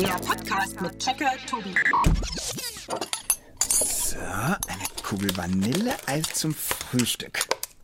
Der 0.00 0.08
Podcast 0.14 0.80
mit 0.80 0.98
Checker 0.98 1.30
Tobi. 1.46 1.74
So, 3.68 4.16
eine 4.16 4.84
Kugel 5.02 5.36
Vanilleeis 5.36 6.32
zum 6.32 6.54
Frühstück. 6.54 7.40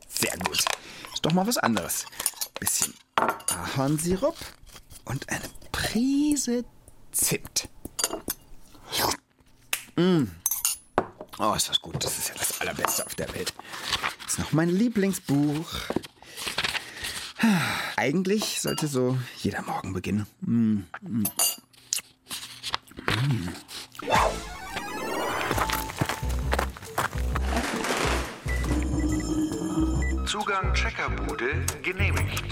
Sehr 0.08 0.34
gut. 0.38 0.64
Ist 1.12 1.20
doch 1.20 1.32
mal 1.32 1.46
was 1.46 1.58
anderes. 1.58 2.06
Bisschen 2.58 2.94
Ahornsirup 3.16 4.34
und 5.04 5.28
eine 5.28 5.44
Prise 5.72 6.64
Zimt. 7.12 7.68
Mm. 9.96 10.24
Oh, 11.38 11.52
ist 11.52 11.68
das 11.68 11.82
gut. 11.82 12.02
Das 12.02 12.16
ist 12.16 12.30
ja 12.30 12.34
das 12.38 12.62
Allerbeste 12.62 13.04
auf 13.04 13.14
der 13.16 13.30
Welt. 13.34 13.52
Das 14.24 14.32
ist 14.32 14.38
noch 14.38 14.52
mein 14.52 14.70
Lieblingsbuch. 14.70 15.68
Eigentlich 17.96 18.62
sollte 18.62 18.86
so 18.86 19.18
jeder 19.42 19.60
Morgen 19.60 19.92
beginnen. 19.92 20.26
Mm, 20.40 20.78
mm. 21.02 21.24
Zugang 30.56 30.72
Checkerbude 30.72 31.66
genehmigt. 31.82 32.44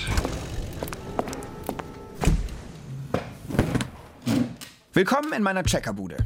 Willkommen 4.92 5.32
in 5.32 5.42
meiner 5.42 5.62
Checkerbude. 5.62 6.18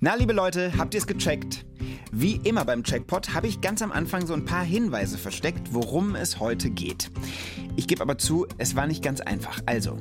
Na, 0.00 0.16
liebe 0.16 0.32
Leute, 0.32 0.72
habt 0.76 0.94
ihr 0.94 0.98
es 0.98 1.06
gecheckt? 1.06 1.64
Wie 2.10 2.36
immer 2.42 2.64
beim 2.64 2.82
Checkpot 2.82 3.32
habe 3.32 3.46
ich 3.46 3.60
ganz 3.60 3.80
am 3.80 3.92
Anfang 3.92 4.26
so 4.26 4.34
ein 4.34 4.44
paar 4.44 4.64
Hinweise 4.64 5.18
versteckt, 5.18 5.72
worum 5.72 6.16
es 6.16 6.40
heute 6.40 6.68
geht. 6.68 7.12
Ich 7.76 7.86
gebe 7.86 8.02
aber 8.02 8.18
zu, 8.18 8.48
es 8.56 8.74
war 8.74 8.88
nicht 8.88 9.04
ganz 9.04 9.20
einfach. 9.20 9.60
Also, 9.66 9.98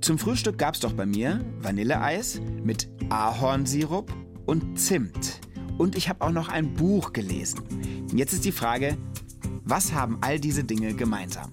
zum 0.00 0.18
Frühstück 0.18 0.56
gab 0.56 0.72
es 0.72 0.80
doch 0.80 0.94
bei 0.94 1.04
mir 1.04 1.44
Vanilleeis 1.58 2.40
mit 2.62 2.88
Ahornsirup 3.10 4.10
und 4.46 4.78
Zimt. 4.78 5.40
Und 5.76 5.96
ich 5.96 6.08
habe 6.08 6.24
auch 6.24 6.32
noch 6.32 6.48
ein 6.48 6.72
Buch 6.74 7.12
gelesen. 7.12 7.60
Jetzt 8.12 8.32
ist 8.32 8.44
die 8.44 8.52
Frage, 8.52 8.96
was 9.70 9.92
haben 9.92 10.18
all 10.20 10.40
diese 10.40 10.64
Dinge 10.64 10.94
gemeinsam? 10.94 11.52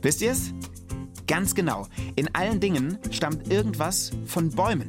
Wisst 0.00 0.22
ihr 0.22 0.32
es? 0.32 0.54
Ganz 1.26 1.54
genau. 1.54 1.86
In 2.16 2.34
allen 2.34 2.60
Dingen 2.60 2.98
stammt 3.10 3.52
irgendwas 3.52 4.12
von 4.26 4.50
Bäumen. 4.50 4.88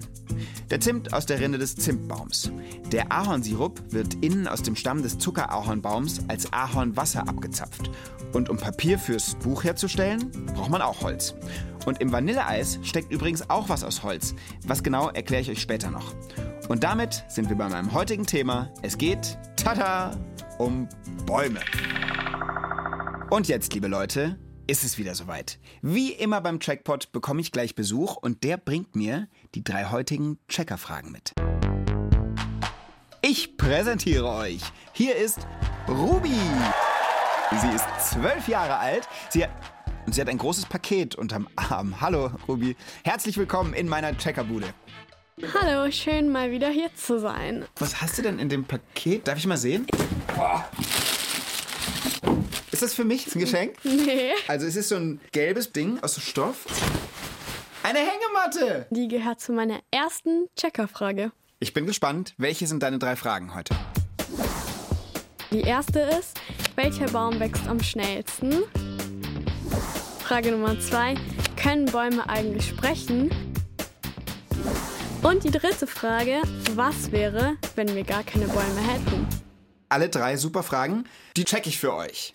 Der 0.69 0.79
Zimt 0.79 1.13
aus 1.13 1.25
der 1.25 1.41
Rinde 1.41 1.57
des 1.57 1.75
Zimtbaums. 1.75 2.51
Der 2.93 3.11
Ahornsirup 3.11 3.81
wird 3.91 4.13
innen 4.23 4.47
aus 4.47 4.61
dem 4.61 4.77
Stamm 4.77 5.03
des 5.03 5.17
Zuckerahornbaums 5.17 6.21
als 6.29 6.53
Ahornwasser 6.53 7.27
abgezapft. 7.27 7.91
Und 8.31 8.49
um 8.49 8.55
Papier 8.55 8.97
fürs 8.97 9.35
Buch 9.35 9.65
herzustellen, 9.65 10.31
braucht 10.55 10.69
man 10.69 10.81
auch 10.81 11.01
Holz. 11.01 11.35
Und 11.85 11.99
im 11.99 12.11
Vanilleeis 12.13 12.79
steckt 12.83 13.11
übrigens 13.11 13.49
auch 13.49 13.67
was 13.67 13.83
aus 13.83 14.03
Holz. 14.03 14.35
Was 14.65 14.83
genau, 14.83 15.09
erkläre 15.09 15.41
ich 15.41 15.49
euch 15.49 15.61
später 15.61 15.91
noch. 15.91 16.13
Und 16.69 16.83
damit 16.83 17.25
sind 17.27 17.49
wir 17.49 17.57
bei 17.57 17.67
meinem 17.67 17.91
heutigen 17.93 18.25
Thema. 18.25 18.71
Es 18.83 18.97
geht, 18.97 19.37
tada, 19.63 20.17
um 20.57 20.87
Bäume. 21.25 21.59
Und 23.29 23.47
jetzt, 23.47 23.73
liebe 23.73 23.87
Leute, 23.87 24.39
ist 24.67 24.83
es 24.83 24.97
wieder 24.97 25.15
soweit. 25.15 25.59
Wie 25.81 26.11
immer 26.11 26.41
beim 26.41 26.59
Checkpot 26.59 27.11
bekomme 27.11 27.41
ich 27.41 27.51
gleich 27.51 27.75
Besuch 27.75 28.15
und 28.15 28.43
der 28.43 28.57
bringt 28.57 28.95
mir 28.95 29.27
die 29.55 29.63
drei 29.63 29.85
heutigen 29.85 30.39
Checkerfragen 30.47 31.11
mit. 31.11 31.33
Ich 33.21 33.57
präsentiere 33.57 34.29
euch. 34.29 34.61
Hier 34.93 35.15
ist 35.15 35.47
Ruby. 35.87 36.39
Sie 37.51 37.75
ist 37.75 37.85
zwölf 38.11 38.47
Jahre 38.47 38.77
alt. 38.77 39.07
Sie 39.29 39.43
hat, 39.43 39.51
und 40.05 40.13
sie 40.13 40.21
hat 40.21 40.29
ein 40.29 40.37
großes 40.37 40.67
Paket 40.67 41.15
unterm 41.15 41.49
Arm. 41.55 41.99
Hallo, 41.99 42.31
Ruby. 42.47 42.75
Herzlich 43.03 43.37
willkommen 43.37 43.73
in 43.73 43.89
meiner 43.89 44.17
Checkerbude. 44.17 44.67
Hallo, 45.41 45.89
schön 45.89 46.29
mal 46.29 46.51
wieder 46.51 46.69
hier 46.69 46.93
zu 46.95 47.17
sein. 47.19 47.65
Was 47.77 48.01
hast 48.01 48.17
du 48.17 48.21
denn 48.21 48.39
in 48.39 48.49
dem 48.49 48.65
Paket? 48.65 49.25
Darf 49.25 49.37
ich 49.37 49.47
mal 49.47 49.57
sehen? 49.57 49.87
Boah. 50.35 50.67
Ist 52.71 52.81
das 52.81 52.93
für 52.93 53.05
mich? 53.05 53.33
Ein 53.33 53.39
Geschenk? 53.39 53.75
Nee. 53.83 54.31
Also 54.49 54.67
es 54.67 54.75
ist 54.75 54.89
so 54.89 54.95
ein 54.95 55.21
gelbes 55.31 55.71
Ding 55.71 55.97
aus 56.01 56.21
Stoff. 56.21 56.65
Eine 57.83 57.99
Hängematte! 57.99 58.87
Die 58.89 59.07
gehört 59.07 59.39
zu 59.39 59.53
meiner 59.53 59.79
ersten 59.91 60.47
Checkerfrage. 60.57 61.31
Ich 61.59 61.73
bin 61.73 61.85
gespannt. 61.85 62.33
Welche 62.37 62.67
sind 62.67 62.83
deine 62.83 62.99
drei 62.99 63.15
Fragen 63.15 63.55
heute? 63.55 63.73
Die 65.51 65.61
erste 65.61 66.01
ist, 66.01 66.39
welcher 66.75 67.07
Baum 67.07 67.39
wächst 67.39 67.65
am 67.67 67.81
schnellsten? 67.81 68.63
Frage 70.19 70.51
Nummer 70.51 70.77
zwei, 70.81 71.15
können 71.55 71.85
Bäume 71.85 72.27
eigentlich 72.29 72.67
sprechen? 72.67 73.31
Und 75.29 75.43
die 75.43 75.51
dritte 75.51 75.85
Frage, 75.85 76.41
was 76.73 77.11
wäre, 77.11 77.55
wenn 77.75 77.93
wir 77.93 78.03
gar 78.03 78.23
keine 78.23 78.47
Bäume 78.47 78.81
hätten? 78.81 79.27
Alle 79.87 80.09
drei 80.09 80.37
super 80.37 80.63
Fragen, 80.63 81.03
die 81.37 81.45
check 81.45 81.67
ich 81.67 81.77
für 81.77 81.93
euch. 81.93 82.33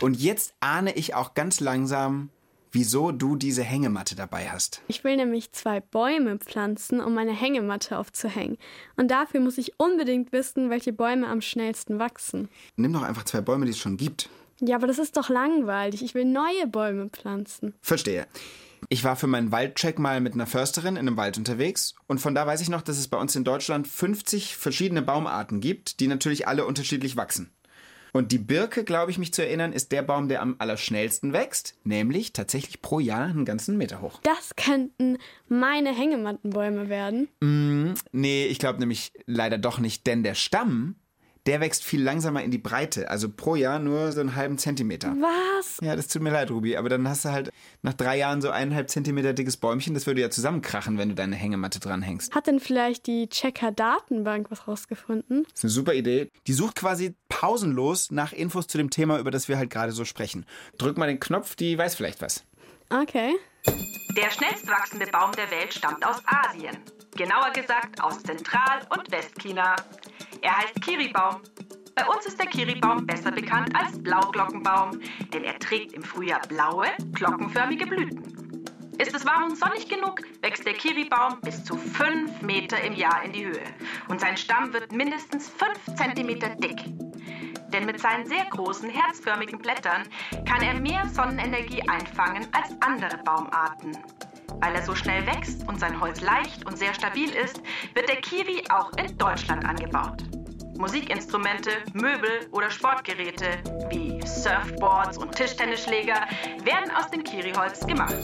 Und 0.00 0.14
jetzt 0.14 0.54
ahne 0.60 0.94
ich 0.94 1.16
auch 1.16 1.34
ganz 1.34 1.58
langsam, 1.58 2.30
wieso 2.70 3.10
du 3.10 3.34
diese 3.34 3.64
Hängematte 3.64 4.14
dabei 4.14 4.50
hast. 4.50 4.82
Ich 4.86 5.02
will 5.02 5.16
nämlich 5.16 5.50
zwei 5.50 5.80
Bäume 5.80 6.38
pflanzen, 6.38 7.00
um 7.00 7.12
meine 7.12 7.32
Hängematte 7.32 7.98
aufzuhängen. 7.98 8.56
Und 8.94 9.10
dafür 9.10 9.40
muss 9.40 9.58
ich 9.58 9.72
unbedingt 9.80 10.30
wissen, 10.30 10.70
welche 10.70 10.92
Bäume 10.92 11.26
am 11.26 11.40
schnellsten 11.40 11.98
wachsen. 11.98 12.48
Nimm 12.76 12.92
doch 12.92 13.02
einfach 13.02 13.24
zwei 13.24 13.40
Bäume, 13.40 13.64
die 13.64 13.72
es 13.72 13.78
schon 13.78 13.96
gibt. 13.96 14.28
Ja, 14.60 14.76
aber 14.76 14.86
das 14.86 15.00
ist 15.00 15.16
doch 15.16 15.28
langweilig. 15.28 16.04
Ich 16.04 16.14
will 16.14 16.24
neue 16.24 16.68
Bäume 16.68 17.08
pflanzen. 17.08 17.74
Verstehe. 17.82 18.28
Ich 18.88 19.04
war 19.04 19.16
für 19.16 19.26
meinen 19.26 19.52
Waldcheck 19.52 19.98
mal 19.98 20.20
mit 20.20 20.34
einer 20.34 20.46
Försterin 20.46 20.96
in 20.96 21.06
einem 21.06 21.16
Wald 21.16 21.38
unterwegs 21.38 21.94
und 22.06 22.20
von 22.20 22.34
da 22.34 22.46
weiß 22.46 22.60
ich 22.60 22.68
noch, 22.68 22.82
dass 22.82 22.98
es 22.98 23.08
bei 23.08 23.18
uns 23.18 23.36
in 23.36 23.44
Deutschland 23.44 23.86
50 23.86 24.56
verschiedene 24.56 25.02
Baumarten 25.02 25.60
gibt, 25.60 26.00
die 26.00 26.06
natürlich 26.06 26.48
alle 26.48 26.64
unterschiedlich 26.66 27.16
wachsen. 27.16 27.52
Und 28.12 28.32
die 28.32 28.38
Birke, 28.38 28.84
glaube 28.84 29.10
ich 29.10 29.18
mich 29.18 29.32
zu 29.32 29.42
erinnern, 29.42 29.72
ist 29.72 29.92
der 29.92 30.02
Baum, 30.02 30.28
der 30.28 30.42
am 30.42 30.56
allerschnellsten 30.58 31.32
wächst, 31.32 31.76
nämlich 31.84 32.32
tatsächlich 32.32 32.80
pro 32.80 33.00
Jahr 33.00 33.26
einen 33.26 33.44
ganzen 33.44 33.76
Meter 33.76 34.00
hoch. 34.00 34.20
Das 34.22 34.56
könnten 34.56 35.18
meine 35.48 35.94
Hängemattenbäume 35.94 36.88
werden. 36.88 37.28
Mm, 37.40 37.94
nee, 38.12 38.46
ich 38.46 38.58
glaube 38.58 38.80
nämlich 38.80 39.12
leider 39.26 39.58
doch 39.58 39.78
nicht, 39.78 40.06
denn 40.06 40.22
der 40.22 40.34
Stamm, 40.34 40.96
der 41.46 41.60
wächst 41.60 41.84
viel 41.84 42.02
langsamer 42.02 42.42
in 42.42 42.50
die 42.50 42.58
Breite. 42.58 43.10
Also 43.10 43.28
pro 43.28 43.54
Jahr 43.54 43.78
nur 43.78 44.12
so 44.12 44.20
einen 44.20 44.34
halben 44.34 44.58
Zentimeter. 44.58 45.14
Was? 45.20 45.78
Ja, 45.80 45.96
das 45.96 46.08
tut 46.08 46.22
mir 46.22 46.30
leid, 46.30 46.50
Ruby. 46.50 46.76
Aber 46.76 46.88
dann 46.88 47.08
hast 47.08 47.24
du 47.24 47.30
halt 47.30 47.50
nach 47.82 47.94
drei 47.94 48.18
Jahren 48.18 48.40
so 48.40 48.50
eineinhalb 48.50 48.90
Zentimeter 48.90 49.32
dickes 49.32 49.56
Bäumchen. 49.56 49.94
Das 49.94 50.06
würde 50.06 50.20
ja 50.20 50.30
zusammenkrachen, 50.30 50.98
wenn 50.98 51.08
du 51.08 51.14
deine 51.14 51.36
Hängematte 51.36 51.80
dranhängst. 51.80 52.34
Hat 52.34 52.46
denn 52.46 52.60
vielleicht 52.60 53.06
die 53.06 53.28
Checker-Datenbank 53.28 54.50
was 54.50 54.68
rausgefunden? 54.68 55.44
Das 55.44 55.54
ist 55.54 55.64
eine 55.64 55.70
super 55.70 55.94
Idee. 55.94 56.30
Die 56.46 56.52
sucht 56.52 56.76
quasi 56.76 57.14
pausenlos 57.28 58.10
nach 58.10 58.32
Infos 58.32 58.66
zu 58.66 58.78
dem 58.78 58.90
Thema, 58.90 59.18
über 59.18 59.30
das 59.30 59.48
wir 59.48 59.56
halt 59.56 59.70
gerade 59.70 59.92
so 59.92 60.04
sprechen. 60.04 60.44
Drück 60.78 60.98
mal 60.98 61.06
den 61.06 61.20
Knopf, 61.20 61.56
die 61.56 61.78
weiß 61.78 61.94
vielleicht 61.94 62.20
was. 62.20 62.44
Okay. 62.90 63.34
Der 64.16 64.30
schnellst 64.30 64.66
wachsende 64.66 65.06
Baum 65.06 65.32
der 65.32 65.50
Welt 65.50 65.74
stammt 65.74 66.04
aus 66.06 66.22
Asien. 66.26 66.76
Genauer 67.16 67.50
gesagt 67.52 68.00
aus 68.00 68.22
Zentral- 68.22 68.86
und 68.90 69.10
Westchina. 69.10 69.76
Er 70.42 70.56
heißt 70.56 70.80
Kiribaum. 70.82 71.40
Bei 71.94 72.06
uns 72.06 72.26
ist 72.26 72.38
der 72.38 72.46
Kiribaum 72.46 73.06
besser 73.06 73.32
bekannt 73.32 73.74
als 73.74 74.00
Blauglockenbaum, 74.00 75.00
denn 75.32 75.42
er 75.42 75.58
trägt 75.58 75.92
im 75.94 76.02
Frühjahr 76.02 76.40
blaue, 76.46 76.86
glockenförmige 77.12 77.86
Blüten. 77.86 78.64
Ist 78.98 79.14
es 79.14 79.24
warm 79.26 79.44
und 79.44 79.56
sonnig 79.56 79.88
genug, 79.88 80.22
wächst 80.42 80.66
der 80.66 80.74
Kiribaum 80.74 81.40
bis 81.40 81.64
zu 81.64 81.76
5 81.76 82.42
Meter 82.42 82.80
im 82.82 82.94
Jahr 82.94 83.22
in 83.24 83.32
die 83.32 83.46
Höhe. 83.46 83.64
Und 84.08 84.20
sein 84.20 84.36
Stamm 84.36 84.72
wird 84.72 84.92
mindestens 84.92 85.48
5 85.48 85.96
Zentimeter 85.96 86.50
dick. 86.56 86.84
Denn 87.72 87.84
mit 87.84 88.00
seinen 88.00 88.26
sehr 88.26 88.44
großen, 88.46 88.88
herzförmigen 88.90 89.58
Blättern 89.58 90.02
kann 90.48 90.62
er 90.62 90.74
mehr 90.74 91.06
Sonnenenergie 91.08 91.82
einfangen 91.88 92.46
als 92.52 92.70
andere 92.80 93.18
Baumarten. 93.18 93.96
Weil 94.60 94.74
er 94.74 94.82
so 94.82 94.94
schnell 94.94 95.26
wächst 95.26 95.66
und 95.68 95.78
sein 95.78 96.00
Holz 96.00 96.20
leicht 96.20 96.66
und 96.66 96.76
sehr 96.78 96.94
stabil 96.94 97.30
ist, 97.30 97.60
wird 97.94 98.08
der 98.08 98.20
Kiwi 98.20 98.64
auch 98.70 98.92
in 98.96 99.16
Deutschland 99.18 99.64
angebaut. 99.64 100.24
Musikinstrumente, 100.78 101.70
Möbel 101.92 102.48
oder 102.52 102.70
Sportgeräte 102.70 103.62
wie 103.90 104.24
Surfboards 104.26 105.18
und 105.18 105.34
Tischtennisschläger 105.34 106.26
werden 106.62 106.90
aus 106.96 107.10
dem 107.10 107.24
Kiriholz 107.24 107.84
gemacht. 107.86 108.14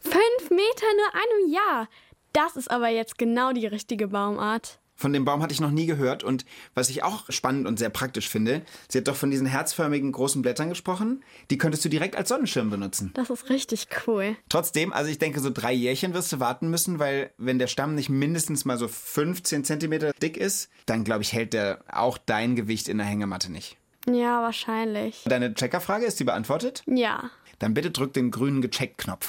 Fünf 0.00 0.50
Meter 0.50 0.86
nur 0.96 1.14
einem 1.14 1.52
Jahr. 1.52 1.88
Das 2.32 2.56
ist 2.56 2.70
aber 2.70 2.88
jetzt 2.88 3.18
genau 3.18 3.52
die 3.52 3.66
richtige 3.66 4.08
Baumart. 4.08 4.78
Von 5.00 5.12
dem 5.12 5.24
Baum 5.24 5.44
hatte 5.44 5.54
ich 5.54 5.60
noch 5.60 5.70
nie 5.70 5.86
gehört 5.86 6.24
und 6.24 6.44
was 6.74 6.90
ich 6.90 7.04
auch 7.04 7.30
spannend 7.30 7.68
und 7.68 7.78
sehr 7.78 7.88
praktisch 7.88 8.28
finde, 8.28 8.62
sie 8.88 8.98
hat 8.98 9.06
doch 9.06 9.14
von 9.14 9.30
diesen 9.30 9.46
herzförmigen 9.46 10.10
großen 10.10 10.42
Blättern 10.42 10.70
gesprochen. 10.70 11.22
Die 11.50 11.56
könntest 11.56 11.84
du 11.84 11.88
direkt 11.88 12.16
als 12.16 12.30
Sonnenschirm 12.30 12.68
benutzen. 12.68 13.12
Das 13.14 13.30
ist 13.30 13.48
richtig 13.48 13.86
cool. 14.08 14.34
Trotzdem, 14.48 14.92
also 14.92 15.08
ich 15.08 15.20
denke, 15.20 15.38
so 15.38 15.50
drei 15.50 15.72
Jährchen 15.72 16.14
wirst 16.14 16.32
du 16.32 16.40
warten 16.40 16.68
müssen, 16.68 16.98
weil 16.98 17.30
wenn 17.38 17.60
der 17.60 17.68
Stamm 17.68 17.94
nicht 17.94 18.08
mindestens 18.08 18.64
mal 18.64 18.76
so 18.76 18.88
15 18.88 19.62
Zentimeter 19.62 20.12
dick 20.20 20.36
ist, 20.36 20.68
dann 20.86 21.04
glaube 21.04 21.22
ich, 21.22 21.32
hält 21.32 21.52
der 21.52 21.78
auch 21.92 22.18
dein 22.18 22.56
Gewicht 22.56 22.88
in 22.88 22.98
der 22.98 23.06
Hängematte 23.06 23.52
nicht. 23.52 23.76
Ja, 24.08 24.42
wahrscheinlich. 24.42 25.22
Deine 25.26 25.54
Checkerfrage 25.54 26.06
ist 26.06 26.18
die 26.18 26.24
beantwortet? 26.24 26.82
Ja. 26.86 27.30
Dann 27.60 27.72
bitte 27.72 27.92
drück 27.92 28.14
den 28.14 28.32
grünen 28.32 28.62
Gecheckt-Knopf. 28.62 29.28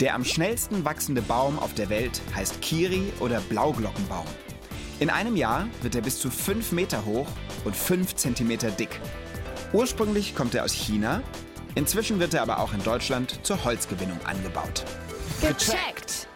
Der 0.00 0.14
am 0.14 0.24
schnellsten 0.26 0.84
wachsende 0.84 1.22
Baum 1.22 1.58
auf 1.58 1.72
der 1.72 1.88
Welt 1.88 2.20
heißt 2.34 2.60
Kiri 2.60 3.10
oder 3.20 3.40
Blauglockenbaum. 3.40 4.26
In 5.02 5.10
einem 5.10 5.34
Jahr 5.34 5.68
wird 5.80 5.96
er 5.96 6.00
bis 6.00 6.20
zu 6.20 6.30
5 6.30 6.70
Meter 6.70 7.04
hoch 7.04 7.26
und 7.64 7.74
5 7.74 8.14
Zentimeter 8.14 8.70
dick. 8.70 9.00
Ursprünglich 9.72 10.36
kommt 10.36 10.54
er 10.54 10.62
aus 10.62 10.72
China, 10.72 11.24
inzwischen 11.74 12.20
wird 12.20 12.34
er 12.34 12.42
aber 12.42 12.60
auch 12.60 12.72
in 12.72 12.84
Deutschland 12.84 13.44
zur 13.44 13.64
Holzgewinnung 13.64 14.24
angebaut. 14.24 14.84
Gecheckt! 15.40 16.28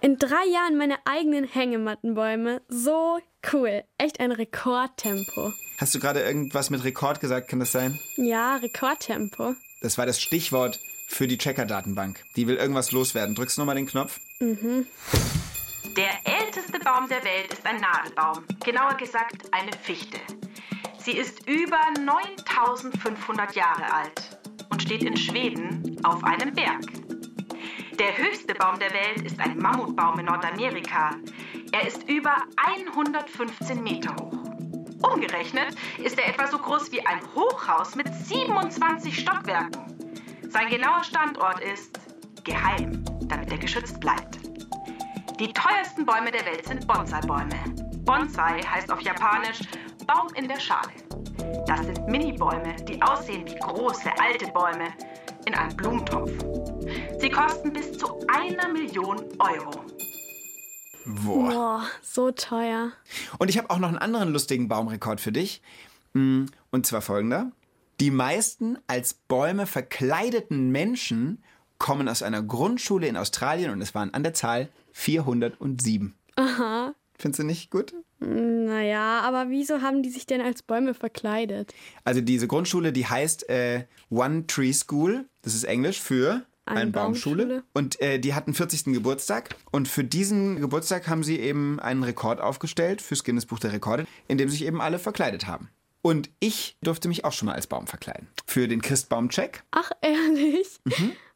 In 0.00 0.16
drei 0.16 0.46
Jahren 0.50 0.78
meine 0.78 0.96
eigenen 1.04 1.44
Hängemattenbäume. 1.44 2.62
So 2.66 3.18
cool. 3.52 3.84
Echt 3.98 4.20
ein 4.20 4.32
Rekordtempo. 4.32 5.52
Hast 5.76 5.94
du 5.94 5.98
gerade 5.98 6.22
irgendwas 6.22 6.70
mit 6.70 6.82
Rekord 6.82 7.20
gesagt, 7.20 7.48
kann 7.48 7.60
das 7.60 7.72
sein? 7.72 8.00
Ja, 8.16 8.56
Rekordtempo. 8.56 9.54
Das 9.82 9.98
war 9.98 10.06
das 10.06 10.18
Stichwort 10.18 10.80
für 11.08 11.28
die 11.28 11.36
Checker-Datenbank. 11.36 12.24
Die 12.36 12.46
will 12.46 12.56
irgendwas 12.56 12.90
loswerden. 12.90 13.34
Drückst 13.34 13.58
du 13.58 13.60
nochmal 13.60 13.76
den 13.76 13.84
Knopf? 13.84 14.18
Der 14.40 16.10
Baum 16.84 17.08
der 17.08 17.24
Welt 17.24 17.50
ist 17.50 17.66
ein 17.66 17.80
Nadelbaum, 17.80 18.44
genauer 18.62 18.92
gesagt 18.94 19.50
eine 19.52 19.72
Fichte. 19.72 20.18
Sie 20.98 21.12
ist 21.12 21.48
über 21.48 21.80
9500 21.98 23.56
Jahre 23.56 23.90
alt 23.90 24.38
und 24.68 24.82
steht 24.82 25.02
in 25.02 25.16
Schweden 25.16 25.98
auf 26.04 26.22
einem 26.22 26.52
Berg. 26.52 26.82
Der 27.98 28.18
höchste 28.18 28.54
Baum 28.54 28.78
der 28.78 28.92
Welt 28.92 29.22
ist 29.22 29.40
ein 29.40 29.56
Mammutbaum 29.56 30.18
in 30.18 30.26
Nordamerika. 30.26 31.12
Er 31.72 31.86
ist 31.86 32.06
über 32.06 32.36
115 32.56 33.82
Meter 33.82 34.14
hoch. 34.16 35.10
Umgerechnet 35.10 35.74
ist 36.02 36.18
er 36.18 36.28
etwa 36.28 36.46
so 36.46 36.58
groß 36.58 36.92
wie 36.92 37.04
ein 37.06 37.20
Hochhaus 37.34 37.94
mit 37.94 38.12
27 38.12 39.20
Stockwerken. 39.20 40.20
Sein 40.50 40.68
genauer 40.68 41.02
Standort 41.02 41.60
ist 41.60 41.98
geheim, 42.44 43.02
damit 43.22 43.50
er 43.50 43.58
geschützt 43.58 43.98
bleibt. 44.00 44.43
Die 45.40 45.52
teuersten 45.52 46.06
Bäume 46.06 46.30
der 46.30 46.44
Welt 46.46 46.64
sind 46.64 46.86
Bonsai-Bäume. 46.86 47.58
Bonsai 48.04 48.60
heißt 48.62 48.90
auf 48.90 49.00
Japanisch 49.00 49.60
Baum 50.06 50.28
in 50.36 50.46
der 50.46 50.60
Schale. 50.60 50.92
Das 51.66 51.80
sind 51.80 52.06
Mini-Bäume, 52.06 52.76
die 52.88 53.02
aussehen 53.02 53.44
wie 53.46 53.56
große 53.56 54.10
alte 54.20 54.46
Bäume 54.52 54.92
in 55.46 55.54
einem 55.54 55.76
Blumentopf. 55.76 56.30
Sie 57.18 57.30
kosten 57.30 57.72
bis 57.72 57.98
zu 57.98 58.20
einer 58.28 58.68
Million 58.68 59.18
Euro. 59.40 59.84
Boah. 61.06 61.50
Boah, 61.50 61.82
so 62.00 62.30
teuer. 62.30 62.92
Und 63.38 63.48
ich 63.50 63.58
habe 63.58 63.70
auch 63.70 63.78
noch 63.78 63.88
einen 63.88 63.98
anderen 63.98 64.32
lustigen 64.32 64.68
Baumrekord 64.68 65.20
für 65.20 65.32
dich. 65.32 65.62
Mm, 66.12 66.44
Und 66.70 66.86
zwar 66.86 67.02
folgender. 67.02 67.50
Die 68.00 68.10
meisten 68.10 68.78
als 68.86 69.14
Bäume 69.14 69.66
verkleideten 69.66 70.70
Menschen 70.70 71.42
kommen 71.78 72.08
aus 72.08 72.22
einer 72.22 72.42
Grundschule 72.42 73.06
in 73.06 73.16
Australien 73.16 73.70
und 73.70 73.80
es 73.80 73.94
waren 73.94 74.12
an 74.14 74.22
der 74.22 74.34
Zahl 74.34 74.68
407. 74.92 76.14
Aha. 76.36 76.94
Findest 77.18 77.38
du 77.40 77.44
nicht 77.44 77.70
gut? 77.70 77.94
Naja, 78.20 79.20
aber 79.20 79.50
wieso 79.50 79.82
haben 79.82 80.02
die 80.02 80.10
sich 80.10 80.26
denn 80.26 80.40
als 80.40 80.62
Bäume 80.62 80.94
verkleidet? 80.94 81.74
Also 82.04 82.20
diese 82.20 82.48
Grundschule, 82.48 82.92
die 82.92 83.06
heißt 83.06 83.48
äh, 83.48 83.84
One 84.10 84.46
Tree 84.46 84.72
School. 84.72 85.26
Das 85.42 85.54
ist 85.54 85.64
Englisch 85.64 86.00
für 86.00 86.42
Eine 86.64 86.80
eine 86.80 86.90
Baumschule. 86.90 87.44
Baumschule. 87.46 87.64
Und 87.74 88.00
äh, 88.00 88.18
die 88.18 88.34
hatten 88.34 88.54
40. 88.54 88.84
Geburtstag. 88.86 89.54
Und 89.70 89.88
für 89.88 90.04
diesen 90.04 90.60
Geburtstag 90.60 91.06
haben 91.08 91.22
sie 91.22 91.38
eben 91.38 91.78
einen 91.80 92.02
Rekord 92.02 92.40
aufgestellt 92.40 93.02
fürs 93.02 93.24
Guinness 93.24 93.46
Buch 93.46 93.58
der 93.58 93.72
Rekorde, 93.72 94.06
in 94.26 94.38
dem 94.38 94.48
sich 94.48 94.64
eben 94.64 94.80
alle 94.80 94.98
verkleidet 94.98 95.46
haben. 95.46 95.68
Und 96.02 96.30
ich 96.40 96.76
durfte 96.82 97.08
mich 97.08 97.24
auch 97.24 97.32
schon 97.32 97.46
mal 97.46 97.54
als 97.54 97.66
Baum 97.66 97.86
verkleiden. 97.86 98.28
Für 98.46 98.68
den 98.68 98.82
Christbaum-Check. 98.82 99.62
Ach, 99.70 99.90
ehrlich? 100.02 100.78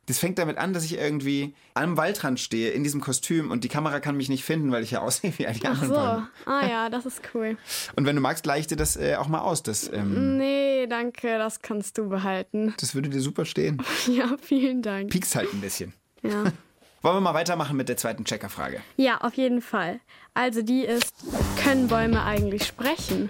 Das 0.08 0.18
fängt 0.18 0.38
damit 0.38 0.56
an, 0.56 0.72
dass 0.72 0.84
ich 0.84 0.96
irgendwie 0.96 1.54
am 1.74 1.98
Waldrand 1.98 2.40
stehe 2.40 2.70
in 2.70 2.82
diesem 2.82 3.02
Kostüm 3.02 3.50
und 3.50 3.62
die 3.62 3.68
Kamera 3.68 4.00
kann 4.00 4.16
mich 4.16 4.30
nicht 4.30 4.42
finden, 4.42 4.72
weil 4.72 4.82
ich 4.82 4.90
ja 4.90 5.00
aussehe 5.02 5.32
wie 5.36 5.46
die 5.46 5.66
Ach 5.66 5.84
so. 5.84 5.94
Ah 5.94 6.66
ja, 6.66 6.88
das 6.88 7.04
ist 7.04 7.20
cool. 7.34 7.58
Und 7.96 8.06
wenn 8.06 8.16
du 8.16 8.22
magst, 8.22 8.46
leih 8.46 8.58
ich 8.58 8.66
dir 8.66 8.76
das 8.76 8.96
äh, 8.96 9.16
auch 9.16 9.28
mal 9.28 9.40
aus. 9.40 9.62
Das, 9.62 9.92
ähm, 9.92 10.38
Nee, 10.38 10.86
danke, 10.86 11.36
das 11.36 11.60
kannst 11.60 11.98
du 11.98 12.08
behalten. 12.08 12.74
das 12.80 12.94
würde 12.94 13.10
dir 13.10 13.20
super 13.20 13.44
stehen. 13.44 13.82
Ja, 14.06 14.36
vielen 14.40 14.80
Dank. 14.80 15.10
Piekst 15.10 15.36
halt 15.36 15.52
ein 15.52 15.60
bisschen. 15.60 15.92
Ja. 16.22 16.44
Wollen 17.02 17.16
wir 17.16 17.20
mal 17.20 17.34
weitermachen 17.34 17.76
mit 17.76 17.88
der 17.88 17.96
zweiten 17.98 18.24
Checkerfrage? 18.24 18.80
ja, 18.96 19.18
auf 19.20 19.34
jeden 19.34 19.60
Fall. 19.60 20.00
Also 20.32 20.62
die 20.62 20.84
ist, 20.84 21.12
können 21.62 21.88
Bäume 21.88 22.24
eigentlich 22.24 22.64
sprechen? 22.66 23.28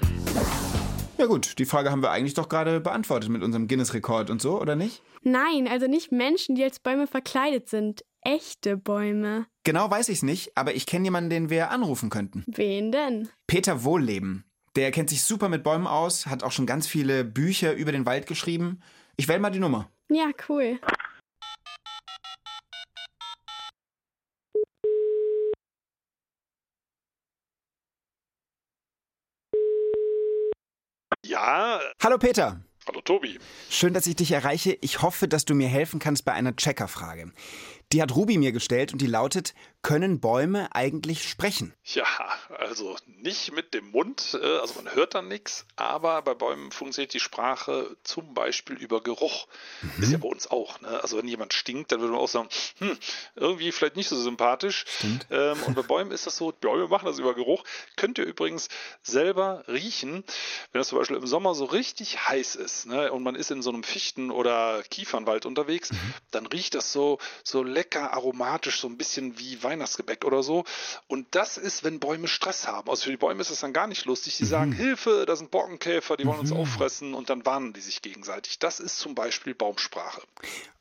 Ja 1.19 1.27
gut, 1.27 1.59
die 1.59 1.65
Frage 1.65 1.91
haben 1.91 2.01
wir 2.01 2.13
eigentlich 2.13 2.35
doch 2.35 2.49
gerade 2.49 2.81
beantwortet 2.81 3.29
mit 3.29 3.43
unserem 3.43 3.67
Guinness-Rekord 3.67 4.31
und 4.31 4.41
so, 4.41 4.61
oder 4.61 4.77
nicht? 4.77 5.03
Nein, 5.23 5.67
also 5.67 5.89
nicht 5.89 6.13
Menschen, 6.13 6.55
die 6.55 6.63
als 6.63 6.79
Bäume 6.79 7.09
verkleidet 7.09 7.69
sind. 7.69 8.05
Echte 8.21 8.77
Bäume. 8.77 9.47
Genau 9.65 9.91
weiß 9.91 10.11
ich's 10.11 10.23
nicht, 10.23 10.57
aber 10.57 10.75
ich 10.75 10.87
kenne 10.87 11.07
jemanden, 11.07 11.31
den 11.31 11.51
wir 11.51 11.71
anrufen 11.71 12.09
könnten. 12.09 12.45
Wen 12.47 12.93
denn? 12.93 13.29
Peter 13.49 13.83
Wohlleben. 13.83 14.45
Der 14.77 14.93
kennt 14.93 15.11
sich 15.11 15.25
super 15.25 15.49
mit 15.49 15.65
Bäumen 15.65 15.89
aus, 15.89 16.27
hat 16.27 16.45
auch 16.45 16.53
schon 16.53 16.67
ganz 16.67 16.87
viele 16.87 17.25
Bücher 17.25 17.75
über 17.75 17.91
den 17.91 18.07
Wald 18.07 18.27
geschrieben. 18.29 18.81
Ich 19.17 19.27
wähle 19.27 19.41
mal 19.41 19.51
die 19.51 19.59
Nummer. 19.59 19.91
Ja, 20.09 20.31
cool. 20.49 20.79
Ja, 31.41 31.79
Hallo 32.03 32.19
Peter. 32.19 32.61
hallo 32.89 33.01
Tobi. 33.01 33.39
Schön, 33.71 33.95
dass 33.95 34.09
ich 34.09 34.17
dich 34.17 34.33
erreiche. 34.33 34.77
Ich 34.81 35.03
hoffe, 35.03 35.29
dass 35.29 35.45
du 35.45 35.55
mir 35.55 35.69
helfen 35.69 36.01
kannst 36.01 36.25
bei 36.25 36.33
einer 36.33 36.57
Checkerfrage. 36.57 37.31
Die 37.93 38.03
hat 38.03 38.15
Ruby 38.15 38.37
mir 38.37 38.53
gestellt 38.53 38.93
und 38.93 39.01
die 39.01 39.07
lautet, 39.07 39.55
können 39.81 40.21
Bäume 40.21 40.75
eigentlich 40.75 41.27
sprechen? 41.27 41.73
Ja, 41.85 42.05
also 42.59 42.97
nicht 43.07 43.53
mit 43.53 43.73
dem 43.73 43.91
Mund, 43.93 44.39
äh, 44.39 44.59
also 44.59 44.75
man 44.75 44.95
hört 44.95 45.15
dann 45.15 45.29
nichts, 45.29 45.65
aber 45.77 46.21
bei 46.21 46.35
Bäumen 46.35 46.71
funktioniert 46.71 47.15
die 47.15 47.21
Sprache 47.21 47.97
zum 48.03 48.35
Beispiel 48.35 48.77
über 48.77 49.03
Geruch. 49.03 49.47
Ist 49.99 50.13
ja 50.13 50.19
bei 50.19 50.29
uns 50.29 50.51
auch. 50.51 50.81
Ne? 50.83 51.01
Also 51.01 51.17
wenn 51.17 51.27
jemand 51.27 51.55
stinkt, 51.55 51.91
dann 51.91 52.01
würde 52.01 52.13
man 52.13 52.21
auch 52.21 52.29
sagen, 52.29 52.51
hm, 52.79 52.99
irgendwie 53.37 53.73
vielleicht 53.73 53.97
nicht 53.97 54.09
so 54.09 54.21
sympathisch. 54.21 54.85
Ähm, 55.31 55.63
und 55.63 55.75
bei 55.75 55.83
Bäumen 55.83 56.11
ist 56.11 56.27
das 56.27 56.37
so, 56.37 56.53
Bäume 56.53 56.89
machen 56.89 57.07
das 57.07 57.19
über 57.19 57.35
Geruch. 57.35 57.65
Könnt 57.97 58.19
ihr 58.19 58.25
übrigens 58.25 58.69
selber 59.03 59.65
riechen, 59.67 60.25
wenn 60.73 60.83
es 60.83 60.89
zum 60.89 60.99
Beispiel 60.99 61.17
im 61.17 61.27
Sommer 61.27 61.55
so 61.55 61.65
richtig 61.65 62.29
heiß 62.29 62.57
ist 62.57 62.87
ne? 62.87 63.11
und 63.13 63.23
man 63.23 63.35
ist 63.35 63.51
in 63.51 63.63
so 63.63 63.71
einem 63.71 63.83
Fichten- 63.83 64.31
oder 64.31 64.83
Kiefernwald 64.91 65.47
unterwegs, 65.47 65.91
dann 66.33 66.45
riecht 66.47 66.75
das 66.75 66.93
so, 66.93 67.19
so 67.45 67.63
lecker 67.63 67.78
aromatisch, 67.95 68.81
so 68.81 68.89
ein 68.89 68.97
bisschen 68.97 69.39
wie 69.39 69.63
Weihnachtsgebäck 69.63 70.25
oder 70.25 70.43
so. 70.43 70.65
Und 71.07 71.27
das 71.33 71.57
ist, 71.57 71.85
wenn 71.85 72.01
Bäume 72.01 72.29
Stress 72.29 72.67
haben. 72.67 72.89
Also 72.89 73.05
für 73.05 73.11
die 73.11 73.17
Bäume 73.17 73.41
ist 73.41 73.51
das 73.51 73.61
dann 73.61 73.73
gar 73.73 73.87
nicht 73.87 74.05
lustig. 74.05 74.37
Die 74.37 74.45
sagen, 74.45 74.73
Hilfe, 74.73 75.25
da 75.27 75.37
sind 75.37 75.51
Borkenkäfer, 75.51 76.17
die 76.17 76.27
wollen 76.27 76.41
uns 76.41 76.53
auffressen 76.53 77.15
und 77.15 77.31
dann 77.31 77.45
warnen 77.47 77.73
die 77.73 77.81
sich 77.81 78.03
gegenseitig. 78.03 78.59
Das 78.59 78.81
ist 78.81 78.99
zum 78.99 79.15
Beispiel 79.15 79.55
Baumsprache. 79.55 80.23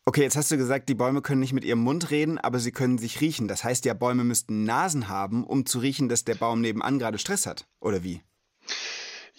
Okay, 0.05 0.21
jetzt 0.21 0.37
hast 0.37 0.51
du 0.51 0.57
gesagt, 0.57 0.87
die 0.87 0.95
Bäume 0.95 1.21
können 1.21 1.41
nicht 1.41 1.53
mit 1.53 1.65
ihrem 1.65 1.79
Mund 1.79 2.11
reden, 2.11 2.37
aber 2.37 2.59
sie 2.59 2.71
können 2.71 2.97
sich 2.97 3.19
riechen. 3.19 3.47
Das 3.47 3.63
heißt 3.63 3.83
ja, 3.85 3.93
Bäume 3.93 4.23
müssten 4.23 4.63
Nasen 4.63 5.09
haben, 5.09 5.43
um 5.43 5.65
zu 5.65 5.79
riechen, 5.79 6.07
dass 6.07 6.23
der 6.23 6.35
Baum 6.35 6.61
nebenan 6.61 6.97
gerade 6.97 7.19
Stress 7.19 7.45
hat. 7.45 7.65
Oder 7.81 8.03
wie? 8.03 8.21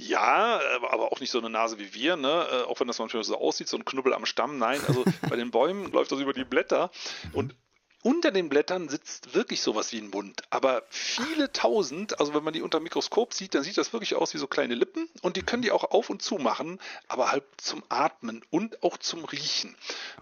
Ja, 0.00 0.60
aber 0.76 0.92
aber 0.92 1.12
auch 1.12 1.18
nicht 1.20 1.30
so 1.30 1.38
eine 1.38 1.50
Nase 1.50 1.78
wie 1.78 1.92
wir, 1.92 2.16
ne? 2.16 2.46
Äh, 2.50 2.62
Auch 2.62 2.78
wenn 2.78 2.86
das 2.86 2.98
manchmal 3.00 3.24
so 3.24 3.36
aussieht, 3.36 3.68
so 3.68 3.76
ein 3.76 3.84
Knubbel 3.84 4.14
am 4.14 4.26
Stamm. 4.26 4.56
Nein, 4.58 4.80
also 4.86 5.04
bei 5.28 5.34
den 5.36 5.50
Bäumen 5.50 5.90
läuft 5.90 6.12
das 6.12 6.20
über 6.20 6.32
die 6.32 6.44
Blätter 6.44 6.90
und 7.32 7.54
unter 8.02 8.30
den 8.30 8.48
Blättern 8.48 8.88
sitzt 8.88 9.34
wirklich 9.34 9.60
sowas 9.60 9.92
wie 9.92 9.98
ein 9.98 10.10
Mund. 10.10 10.42
Aber 10.50 10.84
viele 10.90 11.52
tausend, 11.52 12.20
also 12.20 12.34
wenn 12.34 12.44
man 12.44 12.52
die 12.52 12.62
unter 12.62 12.78
dem 12.78 12.84
Mikroskop 12.84 13.34
sieht, 13.34 13.54
dann 13.54 13.62
sieht 13.62 13.76
das 13.76 13.92
wirklich 13.92 14.14
aus 14.14 14.34
wie 14.34 14.38
so 14.38 14.46
kleine 14.46 14.74
Lippen 14.74 15.08
und 15.22 15.36
die 15.36 15.42
können 15.42 15.62
die 15.62 15.72
auch 15.72 15.90
auf 15.90 16.10
und 16.10 16.22
zu 16.22 16.36
machen, 16.36 16.78
aber 17.08 17.32
halt 17.32 17.44
zum 17.56 17.82
Atmen 17.88 18.42
und 18.50 18.82
auch 18.82 18.98
zum 18.98 19.24
Riechen. 19.24 19.76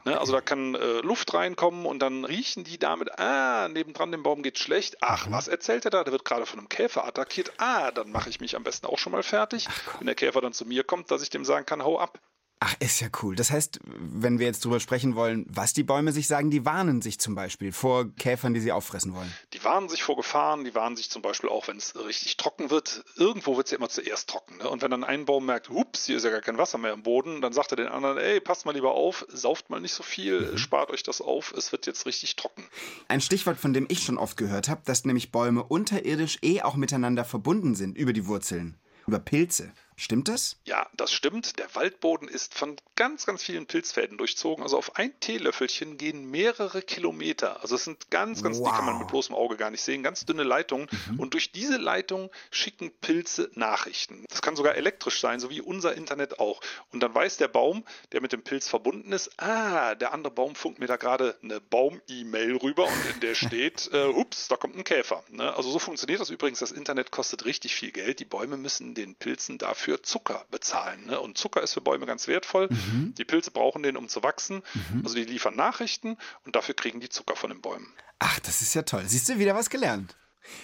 Ne? 0.05 0.19
Also 0.19 0.33
da 0.33 0.41
kann 0.41 0.75
äh, 0.75 1.01
Luft 1.01 1.35
reinkommen 1.35 1.87
und 1.87 2.01
dann 2.01 2.25
riechen 2.25 2.65
die 2.65 2.79
damit, 2.79 3.19
ah, 3.19 3.69
nebendran 3.69 4.13
dem 4.13 4.23
Baum 4.23 4.43
geht's 4.43 4.61
schlecht. 4.61 4.97
Ach, 5.01 5.27
was 5.31 5.49
erzählt 5.49 5.85
er 5.85 5.91
da? 5.91 6.05
Der 6.05 6.13
wird 6.13 6.25
gerade 6.25 6.47
von 6.47 6.59
einem 6.59 6.69
Käfer 6.69 7.05
attackiert. 7.05 7.53
Ah, 7.59 7.91
dann 7.91 8.11
mache 8.11 8.31
ich 8.31 8.41
mich 8.41 8.57
am 8.57 8.65
besten 8.65 8.87
auch 8.87 8.99
schon 8.99 9.13
mal 9.13 9.23
fertig. 9.23 9.69
Wenn 9.99 10.07
der 10.07 10.15
Käfer 10.15 10.41
dann 10.41 10.53
zu 10.53 10.65
mir 10.65 10.85
kommt, 10.85 11.11
dass 11.11 11.23
ich 11.23 11.31
dem 11.31 11.45
sagen 11.45 11.67
kann, 11.67 11.85
hau 11.85 11.99
ab. 11.99 12.19
Ach, 12.59 12.75
ist 12.79 13.01
ja 13.01 13.09
cool. 13.23 13.37
Das 13.37 13.51
heißt, 13.51 13.81
wenn 13.85 14.39
wir 14.39 14.47
jetzt 14.47 14.65
drüber 14.65 14.81
sprechen 14.81 15.15
wollen, 15.15 15.45
was 15.49 15.75
die 15.75 15.83
Bäume 15.83 16.13
sich 16.13 16.27
sagen, 16.27 16.51
die 16.51 16.65
warnen 16.65 17.03
sich 17.03 17.19
zum 17.19 17.35
Beispiel 17.35 17.71
vor 17.71 18.07
Käfern, 18.17 18.55
die 18.55 18.61
sie 18.61 18.73
auffressen 18.73 19.15
wollen. 19.15 19.31
Die 19.53 19.63
warnen 19.63 19.91
sich 19.91 20.03
vor 20.03 20.17
Gefahren, 20.17 20.65
die 20.65 20.75
warnen 20.75 20.97
sich 20.97 21.11
zum 21.11 21.21
Beispiel 21.21 21.51
auch, 21.51 21.69
wenn 21.69 21.77
es 21.77 21.95
richtig 21.95 22.39
trocken 22.39 22.71
wird. 22.71 23.05
Irgendwo 23.17 23.59
wird 23.59 23.67
es 23.67 23.73
ja 23.73 23.77
immer 23.77 23.91
zuerst 23.91 24.31
trocken. 24.31 24.57
Ne? 24.57 24.71
Und 24.71 24.81
wenn 24.81 24.91
dann 24.91 25.05
ein 25.05 25.27
Baum 25.27 25.45
merkt, 25.45 25.69
hups, 25.69 26.07
hier 26.07 26.17
ist 26.17 26.25
ja 26.25 26.31
gar 26.31 26.41
kein 26.41 26.57
Wasser 26.57 26.79
mehr 26.79 26.95
im 26.95 27.03
Boden, 27.03 27.43
dann 27.43 27.53
sagt 27.53 27.73
er 27.73 27.77
den 27.77 27.89
anderen, 27.89 28.17
ey, 28.17 28.41
passt 28.41 28.65
mal 28.65 28.73
lieber 28.73 28.93
auf, 28.93 29.27
sauft 29.29 29.69
mal 29.69 29.81
nicht 29.81 29.93
so 29.93 30.03
viel, 30.03 30.57
spart 30.57 30.91
euch 30.91 31.03
das 31.03 31.21
auf, 31.21 31.53
es 31.53 31.73
wird 31.73 31.87
jetzt 31.87 32.07
richtig 32.07 32.37
trocken. 32.37 32.65
Ein 33.09 33.21
Stichwort, 33.21 33.59
von 33.59 33.75
dem 33.75 33.87
ich 33.91 34.03
schon 34.03 34.17
oft 34.17 34.39
gehört 34.39 34.71
habe, 34.71 34.81
dass 34.87 35.05
nämlich 35.05 35.31
Bäume 35.31 35.63
unterirdisch 35.63 36.39
eh 36.41 36.63
auch 36.63 36.77
miteinander 36.77 37.27
verbunden 37.27 37.75
sind 37.75 37.99
über 37.99 38.15
die 38.15 38.27
Wurzeln, 38.27 38.79
über 39.07 39.19
Pilze. 39.19 39.73
Stimmt 39.99 40.29
das? 40.29 40.57
Ja, 40.65 40.87
das 40.95 41.11
stimmt. 41.11 41.59
Der 41.59 41.75
Waldboden 41.75 42.29
ist 42.29 42.53
von 42.55 42.77
ganz, 42.97 43.25
ganz 43.25 43.43
vielen 43.43 43.65
Pilzfäden 43.65 44.19
durchzogen. 44.19 44.63
Also 44.63 44.77
auf 44.77 44.97
ein 44.97 45.19
Teelöffelchen 45.21 45.97
gehen 45.97 46.31
mehrere 46.31 46.83
Kilometer. 46.83 47.63
Also 47.63 47.77
es 47.77 47.85
sind 47.85 48.11
ganz, 48.11 48.43
ganz, 48.43 48.59
wow. 48.59 48.69
die 48.69 48.77
kann 48.77 48.85
man 48.85 48.99
mit 48.99 49.09
bloßem 49.09 49.35
Auge 49.35 49.57
gar 49.57 49.71
nicht 49.71 49.81
sehen, 49.81 50.03
ganz 50.03 50.27
dünne 50.27 50.43
Leitungen. 50.43 50.87
Mhm. 51.11 51.19
Und 51.19 51.33
durch 51.33 51.51
diese 51.51 51.79
Leitung 51.79 52.31
schicken 52.51 52.91
Pilze 53.01 53.51
Nachrichten. 53.55 54.27
Das 54.29 54.43
kann 54.43 54.55
sogar 54.55 54.75
elektrisch 54.75 55.19
sein, 55.19 55.41
so 55.41 55.49
wie 55.49 55.63
unser 55.63 55.95
Internet 55.95 56.41
auch. 56.41 56.61
Und 56.93 57.01
dann 57.01 57.15
weiß 57.15 57.39
der 57.39 57.49
Baum, 57.49 57.83
der 58.13 58.21
mit 58.21 58.33
dem 58.33 58.43
Pilz 58.43 58.69
verbunden 58.69 59.13
ist, 59.13 59.31
ah, 59.41 59.95
der 59.95 60.13
andere 60.13 60.33
Baum 60.33 60.55
funkt 60.55 60.79
mir 60.79 60.89
da 60.89 60.97
gerade 60.97 61.37
eine 61.43 61.59
Baum-E-Mail 61.59 62.57
rüber 62.57 62.85
und 62.85 63.15
in 63.15 63.21
der 63.21 63.35
steht, 63.47 63.89
äh, 63.95 64.09
ups, 64.09 64.49
da 64.49 64.57
kommt 64.57 64.77
ein 64.77 64.85
Käfer. 64.85 65.25
Ne? 65.31 65.55
Also 65.57 65.71
so 65.71 65.79
funktioniert 65.79 66.21
das 66.21 66.29
übrigens. 66.29 66.59
Das 66.59 66.71
Internet 66.71 67.11
kostet 67.11 67.47
richtig 67.47 67.75
viel 67.75 67.93
Geld. 67.93 68.21
Die 68.21 68.27
Bäume 68.27 68.59
müssen 68.59 68.95
den 68.95 69.15
Pilzen 69.15 69.57
dafür 69.57 69.86
für 69.87 70.03
Zucker 70.03 70.45
bezahlen. 70.51 71.07
Ne? 71.07 71.21
Und 71.21 71.39
Zucker 71.39 71.63
ist 71.63 71.75
für 71.75 71.81
Bäume 71.81 72.07
ganz 72.07 72.27
wertvoll. 72.27 72.69
Mhm. 72.69 73.15
Die 73.17 73.25
Pilze 73.25 73.53
brauchen 73.53 73.85
den, 73.85 73.97
um 73.97 74.09
zu 74.09 74.25
wachsen. 74.25 74.65
Mhm. 74.75 75.03
Also 75.05 75.15
die 75.15 75.23
liefern 75.23 75.55
Nachrichten 75.55 76.17
und 76.45 76.57
dafür 76.57 76.75
kriegen 76.75 76.99
die 76.99 77.09
Zucker 77.09 77.37
von 77.37 77.51
den 77.51 77.61
Bäumen. 77.61 77.87
Ach, 78.19 78.41
das 78.41 78.63
ist 78.63 78.75
ja 78.75 78.83
toll. 78.83 79.05
Siehst 79.07 79.29
du, 79.29 79.39
wieder 79.39 79.55
was 79.55 79.71
gelernt. 79.71 80.17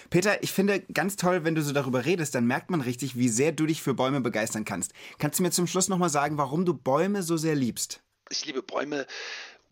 Peter, 0.09 0.43
ich 0.43 0.51
finde 0.51 0.81
ganz 0.81 1.15
toll, 1.15 1.45
wenn 1.45 1.55
du 1.55 1.61
so 1.61 1.71
darüber 1.71 2.03
redest, 2.03 2.35
dann 2.35 2.45
merkt 2.45 2.69
man 2.69 2.81
richtig, 2.81 3.15
wie 3.17 3.29
sehr 3.29 3.53
du 3.53 3.65
dich 3.65 3.81
für 3.81 3.93
Bäume 3.93 4.19
begeistern 4.19 4.65
kannst. 4.65 4.91
Kannst 5.19 5.39
du 5.39 5.43
mir 5.43 5.51
zum 5.51 5.67
Schluss 5.67 5.87
nochmal 5.87 6.09
sagen, 6.09 6.37
warum 6.37 6.65
du 6.65 6.73
Bäume 6.73 7.23
so 7.23 7.37
sehr 7.37 7.55
liebst? 7.55 8.01
Ich 8.29 8.45
liebe 8.45 8.61
Bäume 8.61 9.07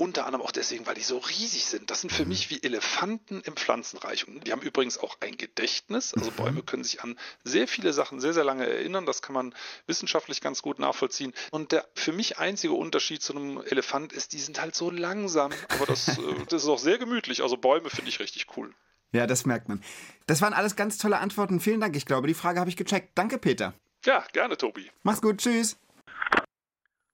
unter 0.02 0.26
anderem 0.26 0.44
auch 0.44 0.52
deswegen, 0.52 0.88
weil 0.88 0.96
die 0.96 1.04
so 1.04 1.20
riesig 1.20 1.66
sind. 1.66 1.92
Das 1.92 2.02
sind 2.02 2.12
für 2.12 2.24
mhm. 2.24 2.30
mich 2.30 2.50
wie 2.50 2.64
Elefanten 2.64 3.42
im 3.42 3.56
Pflanzenreich. 3.56 4.28
Und 4.28 4.48
die 4.48 4.52
haben 4.52 4.64
übrigens 4.64 4.98
auch 4.98 5.18
ein 5.20 5.38
Gedächtnis. 5.38 6.16
Also 6.16 6.32
mhm. 6.32 6.36
Bäume 6.38 6.64
können 6.64 6.84
sich 6.84 7.04
an 7.04 7.20
sehr 7.44 7.68
viele 7.68 7.94
Sachen 7.94 8.20
sehr, 8.20 8.34
sehr 8.34 8.44
lange 8.44 8.66
erinnern. 8.66 9.06
Das 9.06 9.22
kann 9.22 9.36
man 9.36 9.54
wissenschaftlich 9.86 10.42
ganz 10.42 10.64
gut 10.64 10.80
nachvollziehen. 10.80 11.34
Und 11.52 11.72
der 11.72 11.88
für 11.94 12.14
mich 12.14 12.40
einzige 12.40 12.74
Unterschied 12.74 13.22
zu 13.22 13.36
einem 13.36 13.62
Elefant 13.62 14.12
ist, 14.12 14.34
die 14.34 14.40
sind 14.40 14.60
halt 14.60 14.74
so 14.74 14.90
langsam. 14.90 15.52
Aber 15.70 15.86
das, 15.86 16.18
äh, 16.18 16.22
das 16.50 16.64
ist 16.64 16.70
auch 16.70 16.80
sehr 16.80 16.98
gemütlich. 16.98 17.44
Also 17.44 17.56
Bäume 17.58 17.92
finde 17.92 18.10
ich 18.10 18.20
richtig 18.20 18.48
cool. 18.58 18.74
Ja, 19.14 19.28
das 19.28 19.46
merkt 19.46 19.70
man. 19.70 19.84
Das 20.26 20.42
waren 20.42 20.54
alles 20.54 20.76
ganz 20.76 20.98
tolle 20.98 21.20
Antworten. 21.20 21.60
Vielen 21.60 21.80
Dank. 21.80 21.96
Ich 21.96 22.08
glaube, 22.08 22.28
die 22.28 22.34
Frage 22.34 22.60
habe 22.60 22.72
ich 22.72 22.76
gecheckt. 22.76 23.12
Danke, 23.14 23.38
Peter. 23.38 23.76
Ja, 24.04 24.26
gerne, 24.34 24.58
Tobi. 24.58 24.90
Mach's 25.04 25.22
gut. 25.22 25.38
Tschüss. 25.38 25.78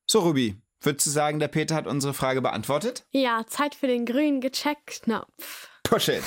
So, 0.10 0.20
Ruby, 0.20 0.56
Würdest 0.82 1.08
du 1.08 1.12
sagen, 1.12 1.40
der 1.40 1.48
Peter 1.48 1.76
hat 1.76 1.88
unsere 1.88 2.14
Frage 2.14 2.42
beantwortet? 2.42 3.06
Ja, 3.12 3.44
Zeit 3.48 3.74
für 3.74 3.88
den 3.88 4.06
grünen 4.06 4.42
Gecheckt-Knopf. 4.42 5.70
Push 5.84 6.10
it! 6.10 6.24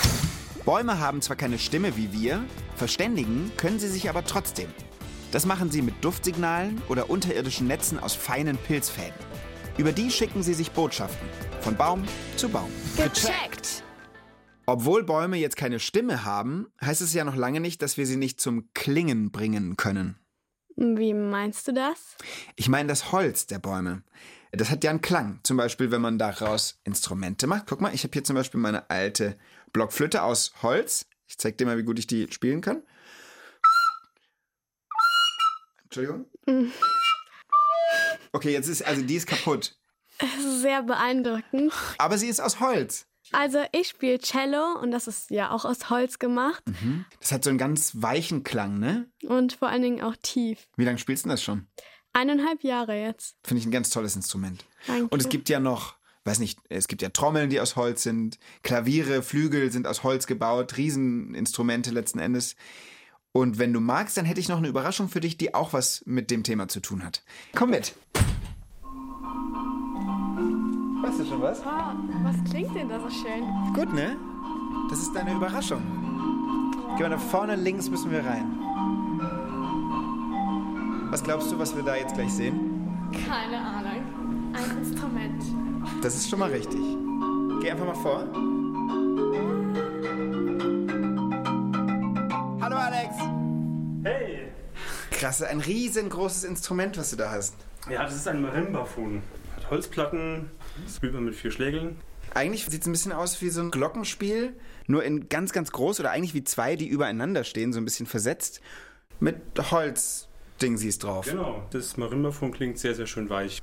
Bäume 0.64 0.98
haben 0.98 1.22
zwar 1.22 1.36
keine 1.36 1.58
Stimme 1.58 1.96
wie 1.96 2.12
wir, 2.12 2.44
verständigen 2.76 3.52
können 3.56 3.78
sie 3.78 3.88
sich 3.88 4.10
aber 4.10 4.24
trotzdem. 4.24 4.68
Das 5.32 5.46
machen 5.46 5.70
sie 5.70 5.82
mit 5.82 6.04
Duftsignalen 6.04 6.82
oder 6.88 7.08
unterirdischen 7.08 7.68
Netzen 7.68 7.98
aus 8.00 8.14
feinen 8.14 8.56
Pilzfäden. 8.56 9.14
Über 9.78 9.92
die 9.92 10.10
schicken 10.10 10.42
sie 10.42 10.54
sich 10.54 10.72
Botschaften. 10.72 11.28
Von 11.60 11.76
Baum 11.76 12.04
zu 12.36 12.48
Baum. 12.48 12.70
Gecheckt! 12.96 13.84
Obwohl 14.66 15.04
Bäume 15.04 15.36
jetzt 15.36 15.56
keine 15.56 15.80
Stimme 15.80 16.24
haben, 16.24 16.66
heißt 16.80 17.00
es 17.00 17.14
ja 17.14 17.24
noch 17.24 17.36
lange 17.36 17.60
nicht, 17.60 17.82
dass 17.82 17.96
wir 17.96 18.06
sie 18.06 18.16
nicht 18.16 18.40
zum 18.40 18.68
Klingen 18.74 19.30
bringen 19.30 19.76
können. 19.76 20.16
Wie 20.76 21.14
meinst 21.14 21.68
du 21.68 21.72
das? 21.72 22.16
Ich 22.56 22.68
meine 22.68 22.88
das 22.88 23.12
Holz 23.12 23.46
der 23.46 23.58
Bäume. 23.58 24.02
Das 24.52 24.70
hat 24.70 24.82
ja 24.82 24.90
einen 24.90 25.00
Klang. 25.00 25.40
Zum 25.42 25.56
Beispiel, 25.56 25.90
wenn 25.90 26.00
man 26.00 26.18
daraus 26.18 26.80
Instrumente 26.84 27.46
macht. 27.46 27.66
Guck 27.66 27.80
mal, 27.80 27.94
ich 27.94 28.02
habe 28.02 28.12
hier 28.12 28.24
zum 28.24 28.36
Beispiel 28.36 28.60
meine 28.60 28.90
alte 28.90 29.38
Blockflöte 29.72 30.22
aus 30.22 30.52
Holz. 30.62 31.06
Ich 31.28 31.38
zeig 31.38 31.56
dir 31.58 31.66
mal, 31.66 31.78
wie 31.78 31.84
gut 31.84 31.98
ich 31.98 32.06
die 32.06 32.26
spielen 32.32 32.60
kann. 32.60 32.82
Entschuldigung. 35.84 36.26
Okay, 38.32 38.52
jetzt 38.52 38.68
ist, 38.68 38.86
also 38.86 39.02
die 39.02 39.16
ist 39.16 39.26
kaputt. 39.26 39.76
Sehr 40.60 40.84
beeindruckend. 40.84 41.72
Aber 41.98 42.16
sie 42.16 42.28
ist 42.28 42.40
aus 42.40 42.60
Holz. 42.60 43.06
Also 43.32 43.58
ich 43.72 43.88
spiele 43.88 44.18
Cello 44.18 44.78
und 44.80 44.90
das 44.90 45.06
ist 45.06 45.30
ja 45.30 45.50
auch 45.50 45.64
aus 45.64 45.90
Holz 45.90 46.18
gemacht. 46.18 46.62
Mhm. 46.66 47.04
Das 47.20 47.32
hat 47.32 47.44
so 47.44 47.50
einen 47.50 47.58
ganz 47.58 47.92
weichen 47.96 48.42
Klang, 48.42 48.78
ne? 48.78 49.10
Und 49.24 49.54
vor 49.54 49.68
allen 49.68 49.82
Dingen 49.82 50.02
auch 50.02 50.16
tief. 50.22 50.68
Wie 50.76 50.84
lange 50.84 50.98
spielst 50.98 51.24
du 51.24 51.28
das 51.28 51.42
schon? 51.42 51.66
Eineinhalb 52.12 52.64
Jahre 52.64 53.00
jetzt. 53.00 53.36
Finde 53.44 53.60
ich 53.60 53.66
ein 53.66 53.70
ganz 53.70 53.90
tolles 53.90 54.16
Instrument. 54.16 54.64
Danke. 54.86 55.08
Und 55.08 55.20
es 55.20 55.28
gibt 55.28 55.48
ja 55.48 55.60
noch, 55.60 55.94
weiß 56.24 56.40
nicht, 56.40 56.58
es 56.68 56.88
gibt 56.88 57.02
ja 57.02 57.10
Trommeln, 57.10 57.50
die 57.50 57.60
aus 57.60 57.76
Holz 57.76 58.02
sind, 58.02 58.38
Klaviere, 58.62 59.22
Flügel 59.22 59.70
sind 59.70 59.86
aus 59.86 60.02
Holz 60.02 60.26
gebaut, 60.26 60.76
Rieseninstrumente 60.76 61.90
letzten 61.90 62.18
Endes. 62.18 62.56
Und 63.32 63.58
wenn 63.58 63.72
du 63.72 63.80
magst, 63.80 64.16
dann 64.16 64.24
hätte 64.24 64.40
ich 64.40 64.48
noch 64.48 64.58
eine 64.58 64.68
Überraschung 64.68 65.08
für 65.08 65.20
dich, 65.20 65.36
die 65.36 65.54
auch 65.54 65.72
was 65.72 66.02
mit 66.04 66.32
dem 66.32 66.42
Thema 66.42 66.66
zu 66.66 66.80
tun 66.80 67.04
hat. 67.04 67.22
Komm 67.54 67.70
mit. 67.70 67.94
Weißt 71.02 71.20
du 71.20 71.24
schon 71.24 71.40
was? 71.40 71.60
Oh, 71.60 72.24
was 72.24 72.50
klingt 72.50 72.74
denn 72.74 72.88
da 72.88 73.00
so 73.00 73.08
schön? 73.08 73.44
Gut, 73.72 73.92
ne? 73.92 74.16
Das 74.90 74.98
ist 75.00 75.12
deine 75.14 75.34
Überraschung. 75.34 75.80
Geh 76.96 77.04
mal 77.04 77.10
da 77.10 77.18
vorne 77.18 77.54
links 77.54 77.88
müssen 77.88 78.10
wir 78.10 78.24
rein. 78.24 78.58
Was 81.10 81.24
glaubst 81.24 81.50
du, 81.50 81.58
was 81.58 81.74
wir 81.74 81.82
da 81.82 81.96
jetzt 81.96 82.14
gleich 82.14 82.32
sehen? 82.32 83.10
Keine 83.26 83.58
Ahnung. 83.58 84.54
Ein 84.54 84.78
Instrument. 84.78 85.42
Das 86.04 86.14
ist 86.14 86.30
schon 86.30 86.38
mal 86.38 86.50
richtig. 86.50 86.80
Geh 87.60 87.72
einfach 87.72 87.84
mal 87.84 87.96
vor. 87.96 88.28
Hallo 92.60 92.76
Alex. 92.76 93.14
Hey. 94.04 94.52
Krass, 95.10 95.42
ein 95.42 95.60
riesengroßes 95.60 96.44
Instrument, 96.44 96.96
was 96.96 97.10
du 97.10 97.16
da 97.16 97.32
hast. 97.32 97.56
Ja, 97.90 98.04
das 98.04 98.14
ist 98.14 98.28
ein 98.28 98.40
Marimbafon. 98.40 99.20
Hat 99.56 99.68
Holzplatten, 99.68 100.48
spielt 100.94 101.12
man 101.12 101.24
mit 101.24 101.34
vier 101.34 101.50
Schlägeln. 101.50 101.98
Eigentlich 102.34 102.66
sieht 102.66 102.82
es 102.82 102.86
ein 102.86 102.92
bisschen 102.92 103.10
aus 103.10 103.42
wie 103.42 103.50
so 103.50 103.60
ein 103.62 103.72
Glockenspiel, 103.72 104.56
nur 104.86 105.02
in 105.02 105.28
ganz, 105.28 105.52
ganz 105.52 105.72
groß 105.72 105.98
oder 105.98 106.12
eigentlich 106.12 106.34
wie 106.34 106.44
zwei, 106.44 106.76
die 106.76 106.86
übereinander 106.86 107.42
stehen, 107.42 107.72
so 107.72 107.80
ein 107.80 107.84
bisschen 107.84 108.06
versetzt, 108.06 108.60
mit 109.18 109.40
Holz. 109.72 110.28
Ding 110.60 110.76
siehst 110.76 111.04
drauf. 111.04 111.26
Genau, 111.26 111.66
das 111.70 111.96
Marimbafon 111.96 112.52
klingt 112.52 112.78
sehr, 112.78 112.94
sehr 112.94 113.06
schön 113.06 113.30
weich. 113.30 113.62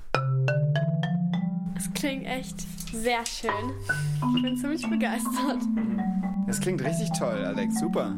Es 1.78 1.94
klingt 1.94 2.26
echt 2.26 2.56
sehr 2.92 3.24
schön. 3.26 3.52
Ich 4.36 4.42
bin 4.42 4.58
ziemlich 4.58 4.90
begeistert. 4.90 5.62
Das 6.48 6.60
klingt 6.60 6.84
richtig 6.84 7.10
toll, 7.18 7.44
Alex. 7.44 7.80
Super. 7.80 8.18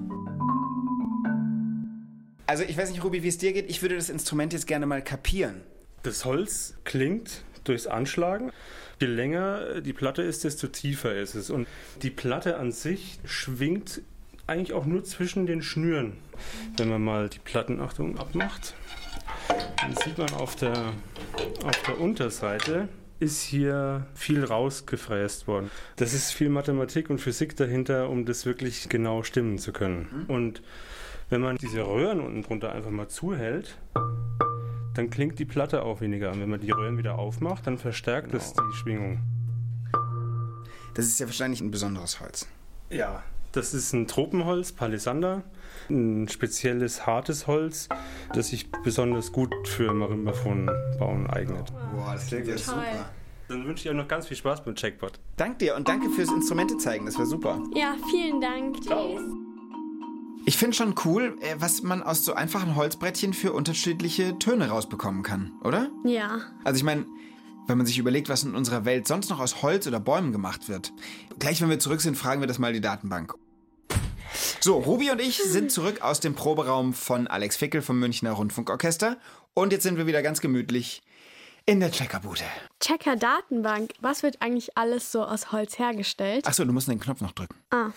Also 2.48 2.64
ich 2.64 2.78
weiß 2.78 2.90
nicht, 2.92 3.04
Ruby, 3.04 3.22
wie 3.22 3.28
es 3.28 3.38
dir 3.38 3.54
geht. 3.54 3.70
Ich 3.70 3.82
würde 3.82 3.96
das 3.96 4.10
Instrument 4.10 4.54
jetzt 4.54 4.66
gerne 4.66 4.86
mal 4.86 5.04
kapieren. 5.04 5.62
Das 6.04 6.24
Holz 6.24 6.76
klingt 6.86 7.44
durchs 7.66 7.86
Anschlagen. 7.86 8.52
Je 9.02 9.08
länger 9.08 9.82
die 9.82 9.94
Platte 9.94 10.22
ist, 10.22 10.46
desto 10.46 10.68
tiefer 10.68 11.16
ist 11.16 11.36
es. 11.36 11.50
Und 11.50 11.68
die 12.02 12.10
Platte 12.10 12.58
an 12.58 12.72
sich 12.72 13.20
schwingt 13.26 14.02
eigentlich 14.50 14.74
auch 14.74 14.86
nur 14.86 15.04
zwischen 15.04 15.46
den 15.46 15.62
Schnüren. 15.62 16.14
Wenn 16.78 16.90
man 16.90 17.04
mal 17.04 17.30
die 17.30 17.40
Plattenachtung 17.40 18.18
abmacht, 18.18 18.74
dann 19.82 19.96
sieht 19.96 20.18
man 20.18 20.32
auf 20.34 20.56
der, 20.56 20.94
auf 21.64 21.84
der 21.88 22.00
Unterseite 22.00 22.90
ist 23.20 23.42
hier 23.42 24.08
viel 24.14 24.46
rausgefräst 24.46 25.48
worden. 25.48 25.70
Das 25.98 26.14
ist 26.14 26.32
viel 26.32 26.50
Mathematik 26.50 27.10
und 27.10 27.20
Physik 27.20 27.56
dahinter, 27.58 28.10
um 28.10 28.26
das 28.26 28.46
wirklich 28.46 28.88
genau 28.88 29.24
stimmen 29.24 29.58
zu 29.58 29.74
können. 29.74 30.08
Mhm. 30.12 30.34
Und 30.34 30.62
wenn 31.30 31.42
man 31.42 31.58
diese 31.58 31.86
Röhren 31.86 32.22
unten 32.22 32.44
drunter 32.44 32.72
einfach 32.72 32.92
mal 32.92 33.10
zuhält, 33.10 33.78
dann 34.96 35.10
klingt 35.10 35.38
die 35.38 35.46
Platte 35.46 35.84
auch 35.84 36.02
weniger 36.02 36.32
an. 36.32 36.40
Wenn 36.40 36.50
man 36.50 36.62
die 36.62 36.72
Röhren 36.72 36.98
wieder 36.98 37.20
aufmacht, 37.20 37.68
dann 37.68 37.78
verstärkt 37.78 38.32
genau. 38.32 38.42
es 38.42 38.54
die 38.54 38.78
Schwingung. 38.78 39.20
Das 40.94 41.06
ist 41.06 41.20
ja 41.20 41.26
wahrscheinlich 41.26 41.62
ein 41.62 41.72
besonderes 41.72 42.20
Holz. 42.20 42.48
Ja, 42.90 43.24
das 43.52 43.74
ist 43.74 43.94
ein 43.94 44.08
Tropenholz, 44.08 44.72
Palisander, 44.72 45.44
ein 45.90 46.28
spezielles 46.28 47.06
hartes 47.06 47.48
Holz, 47.48 47.90
das 48.34 48.50
sich 48.50 48.72
besonders 48.84 49.32
gut 49.32 49.54
für 49.68 49.94
Marimbafon 49.94 50.70
bauen 51.00 51.28
eignet. 51.28 51.74
Boah, 51.94 52.14
das 52.14 52.28
klingt 52.28 52.48
ja 52.48 52.58
super. 52.58 53.10
Dann 53.48 53.66
wünsche 53.66 53.86
ich 53.86 53.90
euch 53.90 53.98
noch 53.98 54.08
ganz 54.08 54.28
viel 54.28 54.38
Spaß 54.38 54.64
beim 54.64 54.76
Checkpot. 54.76 55.20
Dank 55.36 55.58
dir 55.58 55.76
und 55.76 55.88
danke 55.88 56.10
fürs 56.10 56.30
Instrumente 56.30 56.78
zeigen, 56.78 57.08
das 57.08 57.18
war 57.18 57.26
super. 57.26 57.60
Ja, 57.76 57.96
vielen 58.12 58.40
Dank. 58.40 58.80
Tschüss. 58.82 59.24
Ich 60.46 60.58
finde 60.58 60.76
schon 60.76 60.96
cool, 61.06 61.38
äh, 61.42 61.56
was 61.58 61.84
man 61.84 62.02
aus 62.02 62.24
so 62.24 62.34
einfachen 62.34 62.76
Holzbrettchen 62.76 63.34
für 63.34 63.54
unterschiedliche 63.54 64.38
Töne 64.40 64.70
rausbekommen 64.70 65.24
kann, 65.24 65.52
oder? 65.64 65.90
Ja. 66.06 66.40
Also 66.64 66.78
ich 66.78 66.84
meine, 66.84 67.06
wenn 67.70 67.78
man 67.78 67.88
sich 67.88 68.00
überlegt, 68.00 68.28
was 68.28 68.44
in 68.44 68.56
unserer 68.56 68.84
Welt 68.84 69.08
sonst 69.08 69.30
noch 69.30 69.40
aus 69.40 69.62
Holz 69.62 69.88
oder 69.88 70.00
Bäumen 70.00 70.32
gemacht 70.32 70.68
wird. 70.68 70.92
Gleich, 71.38 71.62
wenn 71.62 71.70
wir 71.70 71.80
zurück 71.80 72.02
sind, 72.02 72.18
fragen 72.18 72.42
wir 72.42 72.48
das 72.48 72.60
mal 72.60 72.74
die 72.74 72.82
Datenbank. 72.82 73.36
So, 74.60 74.78
Ruby 74.78 75.12
und 75.12 75.22
ich 75.22 75.38
sind 75.38 75.72
zurück 75.72 76.02
aus 76.02 76.20
dem 76.20 76.36
Proberaum 76.36 76.94
von 76.94 77.28
Alex 77.28 77.56
Fickel 77.56 77.82
vom 77.82 78.00
Münchner 78.00 78.32
Rundfunkorchester. 78.32 79.18
Und 79.54 79.72
jetzt 79.72 79.84
sind 79.84 79.98
wir 79.98 80.08
wieder 80.08 80.22
ganz 80.22 80.42
gemütlich 80.42 81.02
in 81.66 81.80
der 81.80 81.92
Checkerbude. 81.92 82.44
Checker 82.80 83.16
Datenbank. 83.16 83.94
Was 84.02 84.24
wird 84.24 84.42
eigentlich 84.42 84.76
alles 84.78 85.12
so 85.12 85.24
aus 85.24 85.52
Holz 85.52 85.78
hergestellt? 85.78 86.48
Achso, 86.48 86.66
du 86.66 86.74
musst 86.74 86.88
den 86.88 87.00
Knopf 87.00 87.22
noch 87.22 87.32
drücken. 87.32 87.56
Ah. 87.70 87.92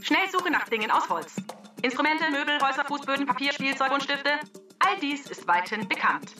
Schnellsuche 0.00 0.50
nach 0.50 0.68
Dingen 0.68 0.90
aus 0.90 1.08
Holz. 1.08 1.36
Instrumente, 1.82 2.24
Möbel, 2.30 2.58
Häuser, 2.60 2.84
Fußböden, 2.84 3.26
Papier, 3.26 3.52
Spielzeug 3.52 3.92
und 3.92 4.02
Stifte. 4.02 4.30
All 4.78 4.98
dies 5.00 5.26
ist 5.26 5.46
weithin 5.46 5.86
bekannt. 5.88 6.34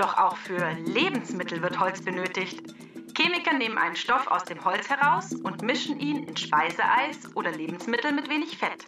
Doch 0.00 0.16
auch 0.16 0.38
für 0.38 0.72
Lebensmittel 0.86 1.60
wird 1.60 1.78
Holz 1.78 2.02
benötigt. 2.02 2.74
Chemiker 3.14 3.52
nehmen 3.52 3.76
einen 3.76 3.96
Stoff 3.96 4.28
aus 4.28 4.44
dem 4.44 4.64
Holz 4.64 4.88
heraus 4.88 5.34
und 5.34 5.60
mischen 5.60 6.00
ihn 6.00 6.24
in 6.24 6.38
Speiseeis 6.38 7.36
oder 7.36 7.50
Lebensmittel 7.50 8.10
mit 8.12 8.30
wenig 8.30 8.56
Fett. 8.56 8.86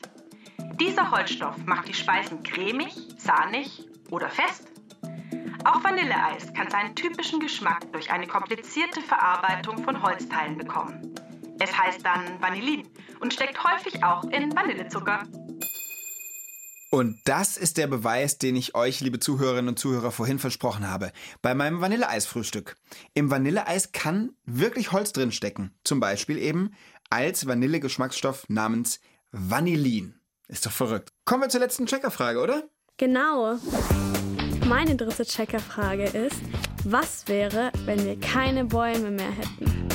Dieser 0.80 1.10
Holzstoff 1.10 1.58
macht 1.66 1.86
die 1.86 1.92
Speisen 1.92 2.42
cremig, 2.42 2.96
sahnig 3.18 3.86
oder 4.10 4.30
fest. 4.30 4.72
Auch 5.66 5.84
Vanilleeis 5.84 6.50
kann 6.54 6.70
seinen 6.70 6.94
typischen 6.94 7.40
Geschmack 7.40 7.92
durch 7.92 8.10
eine 8.10 8.26
komplizierte 8.26 9.02
Verarbeitung 9.02 9.84
von 9.84 10.02
Holzteilen 10.02 10.56
bekommen. 10.56 11.14
Es 11.60 11.78
heißt 11.78 12.06
dann 12.06 12.40
Vanillin 12.40 12.88
und 13.20 13.34
steckt 13.34 13.62
häufig 13.62 14.02
auch 14.02 14.24
in 14.30 14.56
Vanillezucker. 14.56 15.24
Und 16.94 17.20
das 17.24 17.56
ist 17.56 17.78
der 17.78 17.86
Beweis, 17.86 18.36
den 18.36 18.54
ich 18.54 18.74
euch, 18.74 19.00
liebe 19.00 19.18
Zuhörerinnen 19.18 19.70
und 19.70 19.78
Zuhörer, 19.78 20.10
vorhin 20.10 20.38
versprochen 20.38 20.90
habe. 20.90 21.10
Bei 21.40 21.54
meinem 21.54 21.80
Vanilleeisfrühstück. 21.80 22.76
Im 23.14 23.30
Vanilleeis 23.30 23.92
kann 23.92 24.34
wirklich 24.44 24.92
Holz 24.92 25.14
drin 25.14 25.32
stecken. 25.32 25.72
Zum 25.84 26.00
Beispiel 26.00 26.36
eben 26.36 26.74
als 27.08 27.46
Vanillegeschmacksstoff 27.46 28.44
namens 28.48 29.00
Vanillin. 29.30 30.20
Ist 30.48 30.66
doch 30.66 30.70
verrückt. 30.70 31.14
Kommen 31.24 31.44
wir 31.44 31.48
zur 31.48 31.60
letzten 31.60 31.86
Checkerfrage, 31.86 32.38
oder? 32.38 32.64
Genau. 32.98 33.56
Meine 34.66 34.94
dritte 34.94 35.24
Checkerfrage 35.24 36.04
ist, 36.04 36.42
was 36.84 37.26
wäre, 37.26 37.72
wenn 37.86 38.04
wir 38.04 38.20
keine 38.20 38.66
Bäume 38.66 39.12
mehr 39.12 39.30
hätten? 39.30 39.88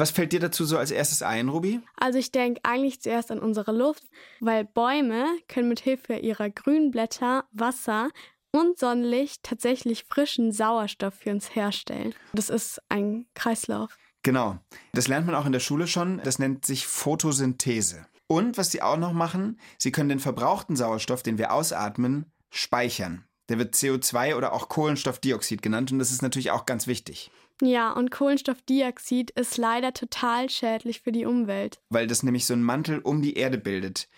Was 0.00 0.12
fällt 0.12 0.32
dir 0.32 0.40
dazu 0.40 0.64
so 0.64 0.78
als 0.78 0.92
erstes 0.92 1.20
ein, 1.22 1.50
Ruby? 1.50 1.82
Also 1.94 2.18
ich 2.18 2.32
denke 2.32 2.62
eigentlich 2.62 3.02
zuerst 3.02 3.30
an 3.30 3.38
unsere 3.38 3.70
Luft, 3.70 4.02
weil 4.40 4.64
Bäume 4.64 5.26
können 5.46 5.68
mit 5.68 5.80
Hilfe 5.80 6.14
ihrer 6.14 6.48
grünen 6.48 6.90
Blätter, 6.90 7.44
Wasser 7.52 8.08
und 8.50 8.78
Sonnenlicht 8.78 9.42
tatsächlich 9.42 10.06
frischen 10.08 10.52
Sauerstoff 10.52 11.12
für 11.12 11.32
uns 11.32 11.54
herstellen. 11.54 12.14
Das 12.32 12.48
ist 12.48 12.80
ein 12.88 13.26
Kreislauf. 13.34 13.98
Genau. 14.22 14.58
Das 14.94 15.06
lernt 15.06 15.26
man 15.26 15.34
auch 15.34 15.44
in 15.44 15.52
der 15.52 15.60
Schule 15.60 15.86
schon. 15.86 16.22
Das 16.24 16.38
nennt 16.38 16.64
sich 16.64 16.86
Photosynthese. 16.86 18.06
Und 18.26 18.56
was 18.56 18.70
sie 18.70 18.80
auch 18.80 18.96
noch 18.96 19.12
machen, 19.12 19.60
sie 19.76 19.92
können 19.92 20.08
den 20.08 20.18
verbrauchten 20.18 20.76
Sauerstoff, 20.76 21.22
den 21.22 21.36
wir 21.36 21.52
ausatmen, 21.52 22.24
speichern. 22.48 23.26
Der 23.50 23.58
wird 23.58 23.74
CO2 23.74 24.36
oder 24.36 24.54
auch 24.54 24.70
Kohlenstoffdioxid 24.70 25.60
genannt 25.60 25.92
und 25.92 25.98
das 25.98 26.10
ist 26.10 26.22
natürlich 26.22 26.52
auch 26.52 26.64
ganz 26.64 26.86
wichtig. 26.86 27.30
Ja, 27.60 27.92
und 27.92 28.10
Kohlenstoffdioxid 28.10 29.30
ist 29.32 29.58
leider 29.58 29.92
total 29.92 30.48
schädlich 30.48 31.00
für 31.00 31.12
die 31.12 31.26
Umwelt. 31.26 31.80
Weil 31.90 32.06
das 32.06 32.22
nämlich 32.22 32.46
so 32.46 32.54
einen 32.54 32.62
Mantel 32.62 33.00
um 33.00 33.22
die 33.22 33.34
Erde 33.34 33.58
bildet. 33.58 34.08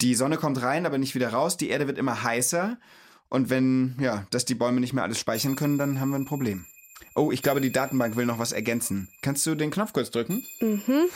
Die 0.00 0.14
Sonne 0.14 0.36
kommt 0.36 0.62
rein, 0.62 0.86
aber 0.86 0.98
nicht 0.98 1.14
wieder 1.14 1.30
raus. 1.30 1.56
Die 1.56 1.68
Erde 1.68 1.86
wird 1.86 1.98
immer 1.98 2.22
heißer. 2.22 2.78
Und 3.28 3.50
wenn, 3.50 3.96
ja, 4.00 4.26
dass 4.30 4.44
die 4.44 4.54
Bäume 4.54 4.80
nicht 4.80 4.92
mehr 4.92 5.04
alles 5.04 5.18
speichern 5.18 5.56
können, 5.56 5.78
dann 5.78 6.00
haben 6.00 6.10
wir 6.10 6.18
ein 6.18 6.26
Problem. 6.26 6.66
Oh, 7.14 7.32
ich 7.32 7.42
glaube, 7.42 7.60
die 7.60 7.72
Datenbank 7.72 8.14
will 8.16 8.26
noch 8.26 8.38
was 8.38 8.52
ergänzen. 8.52 9.08
Kannst 9.22 9.44
du 9.46 9.54
den 9.54 9.70
Knopf 9.70 9.92
kurz 9.92 10.10
drücken? 10.10 10.44
Mhm. 10.60 11.08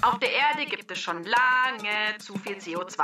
Auf 0.00 0.18
der 0.20 0.30
Erde 0.30 0.64
gibt 0.70 0.90
es 0.90 1.00
schon 1.00 1.24
lange 1.24 2.18
zu 2.18 2.34
viel 2.38 2.56
CO2. 2.56 3.02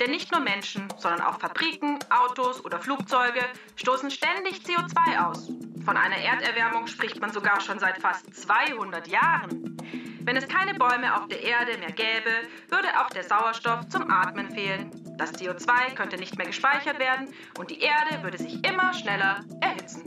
Denn 0.00 0.10
nicht 0.10 0.32
nur 0.32 0.40
Menschen, 0.40 0.88
sondern 0.98 1.20
auch 1.20 1.38
Fabriken, 1.38 1.98
Autos 2.10 2.64
oder 2.64 2.80
Flugzeuge 2.80 3.40
stoßen 3.76 4.10
ständig 4.10 4.62
CO2 4.66 5.26
aus. 5.26 5.48
Von 5.84 5.96
einer 5.98 6.16
Erderwärmung 6.16 6.86
spricht 6.86 7.20
man 7.20 7.32
sogar 7.32 7.60
schon 7.60 7.78
seit 7.78 8.00
fast 8.00 8.34
200 8.34 9.06
Jahren. 9.06 9.76
Wenn 10.20 10.36
es 10.36 10.48
keine 10.48 10.72
Bäume 10.78 11.14
auf 11.14 11.28
der 11.28 11.42
Erde 11.42 11.76
mehr 11.78 11.92
gäbe, 11.92 12.30
würde 12.70 12.88
auch 12.98 13.10
der 13.10 13.24
Sauerstoff 13.24 13.86
zum 13.90 14.10
Atmen 14.10 14.50
fehlen. 14.50 14.90
Das 15.18 15.34
CO2 15.34 15.94
könnte 15.94 16.16
nicht 16.16 16.38
mehr 16.38 16.46
gespeichert 16.46 16.98
werden 16.98 17.28
und 17.58 17.70
die 17.70 17.80
Erde 17.80 18.22
würde 18.22 18.38
sich 18.38 18.64
immer 18.64 18.94
schneller 18.94 19.44
erhitzen. 19.60 20.02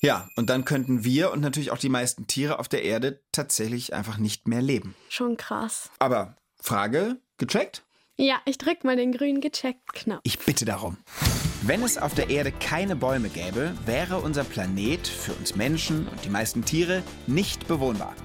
Ja, 0.00 0.30
und 0.36 0.48
dann 0.48 0.64
könnten 0.64 1.04
wir 1.04 1.30
und 1.32 1.40
natürlich 1.40 1.70
auch 1.70 1.78
die 1.78 1.90
meisten 1.90 2.26
Tiere 2.26 2.58
auf 2.58 2.68
der 2.68 2.82
Erde 2.82 3.20
tatsächlich 3.32 3.92
einfach 3.92 4.16
nicht 4.16 4.48
mehr 4.48 4.62
leben. 4.62 4.94
Schon 5.10 5.36
krass. 5.36 5.90
Aber 5.98 6.36
Frage 6.58 7.18
gecheckt? 7.36 7.82
Ja, 8.16 8.40
ich 8.46 8.56
drück 8.56 8.84
mal 8.84 8.96
den 8.96 9.12
grünen 9.12 9.42
Gecheckt-Knopf. 9.42 10.20
Ich 10.24 10.38
bitte 10.38 10.64
darum. 10.64 10.96
Wenn 11.62 11.82
es 11.82 11.98
auf 11.98 12.14
der 12.14 12.30
Erde 12.30 12.52
keine 12.52 12.96
Bäume 12.96 13.28
gäbe, 13.28 13.74
wäre 13.84 14.20
unser 14.20 14.44
Planet 14.44 15.06
für 15.06 15.34
uns 15.34 15.56
Menschen 15.56 16.08
und 16.08 16.24
die 16.24 16.30
meisten 16.30 16.64
Tiere 16.64 17.02
nicht 17.26 17.68
bewohnbar. 17.68 18.16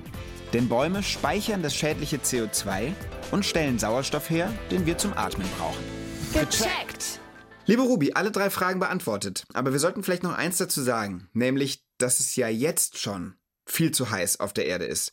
Denn 0.53 0.69
Bäume 0.69 1.03
speichern 1.03 1.61
das 1.61 1.75
schädliche 1.75 2.15
CO2 2.15 2.93
und 3.31 3.45
stellen 3.45 3.77
Sauerstoff 3.77 4.29
her, 4.29 4.49
den 4.71 4.85
wir 4.85 4.97
zum 4.97 5.11
Atmen 5.13 5.47
brauchen. 5.57 5.83
Gecheckt! 6.31 7.19
Liebe 7.65 7.81
Ruby, 7.81 8.13
alle 8.13 8.31
drei 8.31 8.49
Fragen 8.49 8.79
beantwortet. 8.79 9.43
Aber 9.53 9.73
wir 9.73 9.79
sollten 9.79 10.01
vielleicht 10.01 10.23
noch 10.23 10.33
eins 10.33 10.55
dazu 10.55 10.81
sagen, 10.81 11.27
nämlich, 11.33 11.83
dass 11.97 12.21
es 12.21 12.37
ja 12.37 12.47
jetzt 12.47 12.99
schon 12.99 13.35
viel 13.65 13.91
zu 13.91 14.11
heiß 14.11 14.39
auf 14.39 14.53
der 14.53 14.65
Erde 14.65 14.85
ist 14.85 15.11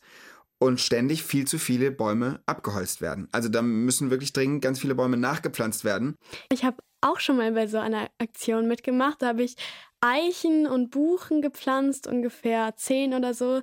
und 0.59 0.79
ständig 0.79 1.23
viel 1.23 1.45
zu 1.45 1.59
viele 1.59 1.91
Bäume 1.91 2.41
abgeholzt 2.45 3.01
werden. 3.01 3.27
Also 3.33 3.49
da 3.49 3.61
müssen 3.61 4.11
wirklich 4.11 4.31
dringend 4.31 4.61
ganz 4.61 4.79
viele 4.79 4.95
Bäume 4.95 5.17
nachgepflanzt 5.17 5.83
werden. 5.83 6.15
Ich 6.49 6.63
habe 6.63 6.77
auch 7.03 7.19
schon 7.19 7.37
mal 7.37 7.51
bei 7.51 7.67
so 7.67 7.77
einer 7.77 8.09
Aktion 8.17 8.67
mitgemacht. 8.67 9.21
Da 9.21 9.27
habe 9.27 9.43
ich 9.43 9.55
Eichen 10.01 10.67
und 10.67 10.91
Buchen 10.91 11.41
gepflanzt, 11.41 12.07
ungefähr 12.07 12.75
zehn 12.75 13.13
oder 13.13 13.33
so. 13.33 13.61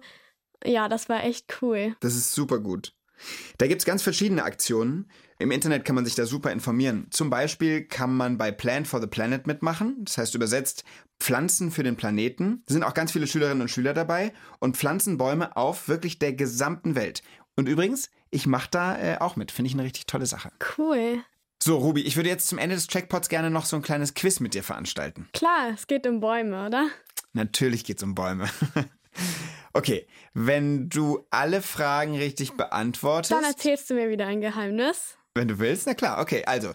Ja, 0.65 0.89
das 0.89 1.09
war 1.09 1.25
echt 1.25 1.63
cool. 1.63 1.97
Das 2.01 2.15
ist 2.15 2.35
super 2.35 2.59
gut. 2.59 2.95
Da 3.59 3.67
gibt 3.67 3.83
es 3.83 3.87
ganz 3.87 4.03
verschiedene 4.03 4.45
Aktionen. 4.45 5.11
Im 5.39 5.51
Internet 5.51 5.85
kann 5.85 5.95
man 5.95 6.05
sich 6.05 6.15
da 6.15 6.27
super 6.27 6.53
informieren. 6.53 7.07
Zum 7.11 7.31
Beispiel 7.31 7.85
kann 7.85 8.15
man 8.15 8.39
bei 8.39 8.51
Plant 8.51 8.87
for 8.87 9.01
the 9.01 9.07
Planet 9.07 9.47
mitmachen. 9.47 10.05
Das 10.05 10.19
heißt 10.19 10.35
übersetzt 10.35 10.85
Pflanzen 11.19 11.71
für 11.71 11.83
den 11.83 11.97
Planeten. 11.97 12.63
Da 12.67 12.75
sind 12.75 12.83
auch 12.83 12.95
ganz 12.95 13.13
viele 13.13 13.27
Schülerinnen 13.27 13.63
und 13.63 13.69
Schüler 13.69 13.95
dabei 13.95 14.33
und 14.59 14.77
pflanzen 14.77 15.19
Bäume 15.19 15.57
auf 15.57 15.89
wirklich 15.89 16.19
der 16.19 16.33
gesamten 16.33 16.95
Welt. 16.95 17.23
Und 17.57 17.69
übrigens, 17.69 18.11
ich 18.31 18.47
mache 18.47 18.69
da 18.71 18.99
äh, 18.99 19.19
auch 19.19 19.37
mit. 19.37 19.51
Finde 19.51 19.69
ich 19.69 19.75
eine 19.75 19.85
richtig 19.85 20.07
tolle 20.07 20.27
Sache. 20.27 20.51
Cool. 20.79 21.23
So, 21.63 21.77
Ruby, 21.77 22.01
ich 22.01 22.17
würde 22.17 22.31
jetzt 22.31 22.49
zum 22.49 22.57
Ende 22.57 22.75
des 22.75 22.87
Checkpots 22.87 23.29
gerne 23.29 23.51
noch 23.51 23.67
so 23.67 23.77
ein 23.77 23.83
kleines 23.83 24.15
Quiz 24.15 24.41
mit 24.41 24.55
dir 24.55 24.63
veranstalten. 24.63 25.29
Klar, 25.35 25.73
es 25.75 25.87
geht 25.87 26.07
um 26.07 26.21
Bäume, 26.21 26.67
oder? 26.67 26.89
Natürlich 27.35 27.85
geht's 27.85 28.03
um 28.03 28.15
Bäume. 28.15 28.49
okay, 29.75 30.07
wenn 30.33 30.89
du 30.89 31.27
alle 31.29 31.61
Fragen 31.61 32.17
richtig 32.17 32.53
beantwortest. 32.53 33.33
Dann 33.33 33.45
erzählst 33.45 33.91
du 33.91 33.95
mir 33.95 34.09
wieder 34.09 34.27
ein 34.27 34.41
Geheimnis. 34.41 35.19
Wenn 35.35 35.49
du 35.49 35.59
willst, 35.59 35.87
na 35.87 35.93
klar. 35.93 36.21
Okay, 36.21 36.45
also, 36.47 36.73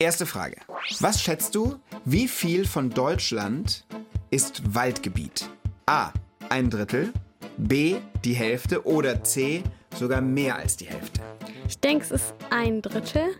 erste 0.00 0.26
Frage. 0.26 0.56
Was 0.98 1.22
schätzt 1.22 1.54
du, 1.54 1.80
wie 2.04 2.26
viel 2.26 2.66
von 2.66 2.90
Deutschland 2.90 3.86
ist 4.30 4.74
Waldgebiet? 4.74 5.48
A. 5.86 6.12
Ein 6.48 6.70
Drittel. 6.70 7.12
B. 7.56 7.96
Die 8.24 8.34
Hälfte. 8.34 8.84
Oder 8.84 9.22
C. 9.22 9.62
Sogar 9.94 10.20
mehr 10.20 10.56
als 10.56 10.76
die 10.76 10.86
Hälfte. 10.86 11.20
Ich 11.68 11.78
denke, 11.78 12.04
es 12.04 12.10
ist 12.10 12.34
ein 12.50 12.82
Drittel. 12.82 13.36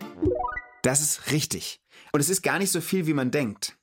Das 0.84 1.00
ist 1.00 1.32
richtig. 1.32 1.80
Und 2.12 2.20
es 2.20 2.28
ist 2.28 2.42
gar 2.42 2.58
nicht 2.58 2.70
so 2.70 2.82
viel, 2.82 3.06
wie 3.06 3.14
man 3.14 3.30
denkt. 3.30 3.74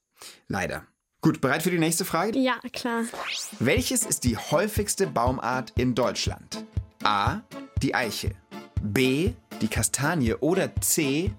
Leider. 0.47 0.85
Gut, 1.21 1.41
bereit 1.41 1.63
für 1.63 1.71
die 1.71 1.79
nächste 1.79 2.05
Frage? 2.05 2.37
Ja, 2.37 2.59
klar. 2.73 3.05
Welches 3.57 4.05
ist 4.05 4.23
die 4.23 4.37
häufigste 4.37 5.07
Baumart 5.07 5.73
in 5.75 5.95
Deutschland? 5.95 6.63
A. 7.03 7.41
Die 7.81 7.95
Eiche. 7.95 8.35
B. 8.83 9.31
Die 9.61 9.67
Kastanie. 9.67 10.35
Oder 10.35 10.75
C. 10.79 11.33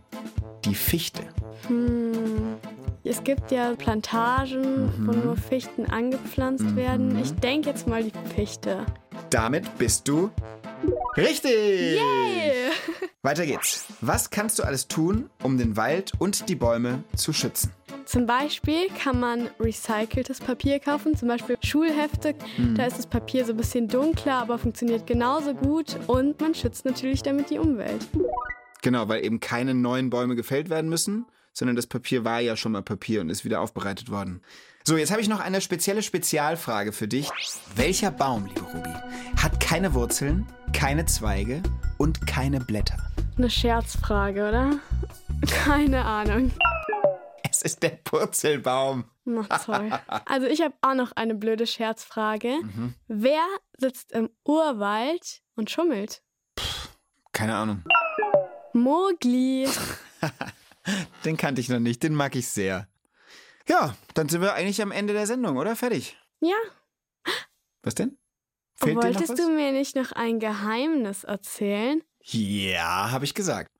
Die 0.64 0.75
Fichte. 0.75 1.22
Hm. 1.68 2.57
Es 3.05 3.22
gibt 3.22 3.53
ja 3.53 3.77
Plantagen, 3.77 4.92
wo 5.07 5.12
nur 5.12 5.37
Fichten 5.37 5.87
angepflanzt 5.87 6.75
werden. 6.75 7.16
Ich 7.22 7.35
denke 7.35 7.70
jetzt 7.70 7.87
mal 7.87 8.03
die 8.03 8.35
Fichte. 8.35 8.85
Damit 9.31 9.79
bist 9.79 10.09
du 10.09 10.33
richtig. 11.16 12.01
Yay! 12.01 12.72
Weiter 13.24 13.46
geht's. 13.46 13.87
Was 14.00 14.30
kannst 14.30 14.58
du 14.58 14.64
alles 14.64 14.88
tun, 14.88 15.30
um 15.44 15.56
den 15.56 15.76
Wald 15.76 16.11
und 16.18 16.48
die 16.48 16.56
Bäume 16.56 17.04
zu 17.14 17.32
schützen? 17.32 17.70
Zum 18.04 18.26
Beispiel 18.26 18.88
kann 19.00 19.20
man 19.20 19.48
recyceltes 19.61 20.40
Papier 20.40 20.80
kaufen, 20.80 21.16
zum 21.16 21.28
Beispiel 21.28 21.56
Schulhefte. 21.62 22.35
Da 22.74 22.85
ist 22.85 22.98
das 22.98 23.06
Papier 23.06 23.44
so 23.44 23.52
ein 23.52 23.58
bisschen 23.58 23.87
dunkler, 23.87 24.35
aber 24.35 24.58
funktioniert 24.58 25.06
genauso 25.06 25.54
gut 25.54 26.00
und 26.08 26.40
man 26.40 26.52
schützt 26.56 26.85
natürlich 26.85 27.22
damit 27.22 27.50
die 27.50 27.58
Umwelt. 27.58 28.08
Genau, 28.82 29.08
weil 29.08 29.24
eben 29.24 29.38
keine 29.38 29.72
neuen 29.74 30.11
Bäume 30.11 30.35
gefällt 30.35 30.68
werden 30.68 30.90
müssen, 30.90 31.26
sondern 31.52 31.76
das 31.76 31.87
Papier 31.87 32.24
war 32.24 32.40
ja 32.40 32.56
schon 32.56 32.72
mal 32.72 32.82
Papier 32.82 33.20
und 33.20 33.30
ist 33.30 33.44
wieder 33.44 33.61
aufbereitet 33.61 34.11
worden. 34.11 34.40
So, 34.82 34.96
jetzt 34.96 35.12
habe 35.12 35.20
ich 35.20 35.28
noch 35.28 35.38
eine 35.38 35.61
spezielle 35.61 36.02
Spezialfrage 36.02 36.90
für 36.90 37.06
dich. 37.06 37.30
Welcher 37.76 38.11
Baum, 38.11 38.46
liebe 38.46 38.62
Ruby, 38.62 38.92
hat 39.40 39.61
keine 39.61 39.94
Wurzeln, 39.94 40.48
keine 40.72 41.06
Zweige 41.06 41.62
und 41.98 42.26
keine 42.26 42.58
Blätter? 42.58 43.12
Eine 43.37 43.51
Scherzfrage, 43.51 44.49
oder? 44.49 44.79
Keine 45.51 46.05
Ahnung. 46.05 46.53
Es 47.49 47.62
ist 47.62 47.83
der 47.83 47.90
Purzelbaum. 47.90 49.05
Na 49.25 49.42
toll. 49.59 49.90
Also 50.27 50.47
ich 50.47 50.61
habe 50.61 50.75
auch 50.83 50.95
noch 50.95 51.12
eine 51.12 51.35
blöde 51.35 51.66
Scherzfrage. 51.66 52.59
Wer 53.09 53.45
sitzt 53.79 54.12
im 54.12 54.31
Urwald 54.45 55.42
und 55.55 55.71
schummelt? 55.71 56.23
Keine 57.33 57.55
Ahnung. 57.57 57.83
Mogli. 58.75 59.68
Den 61.25 61.37
kannte 61.37 61.61
ich 61.61 61.68
noch 61.68 61.79
nicht, 61.79 62.03
den 62.03 62.14
mag 62.14 62.35
ich 62.35 62.49
sehr. 62.49 62.88
Ja, 63.68 63.95
dann 64.14 64.29
sind 64.29 64.40
wir 64.40 64.55
eigentlich 64.55 64.83
am 64.83 64.90
Ende 64.90 65.12
der 65.12 65.27
Sendung, 65.27 65.57
oder? 65.57 65.77
Fertig. 65.77 66.16
Ja. 66.40 66.57
Was 67.83 67.95
denn? 67.95 68.18
Fehlt 68.75 68.90
dir 68.90 68.95
noch 68.97 69.05
Wolltest 69.05 69.38
du 69.38 69.49
mir 69.51 69.71
nicht 69.71 69.95
noch 69.95 70.11
ein 70.12 70.40
Geheimnis 70.40 71.23
erzählen? 71.23 72.03
Ja, 72.24 73.11
habe 73.11 73.24
ich 73.24 73.35
gesagt. 73.35 73.70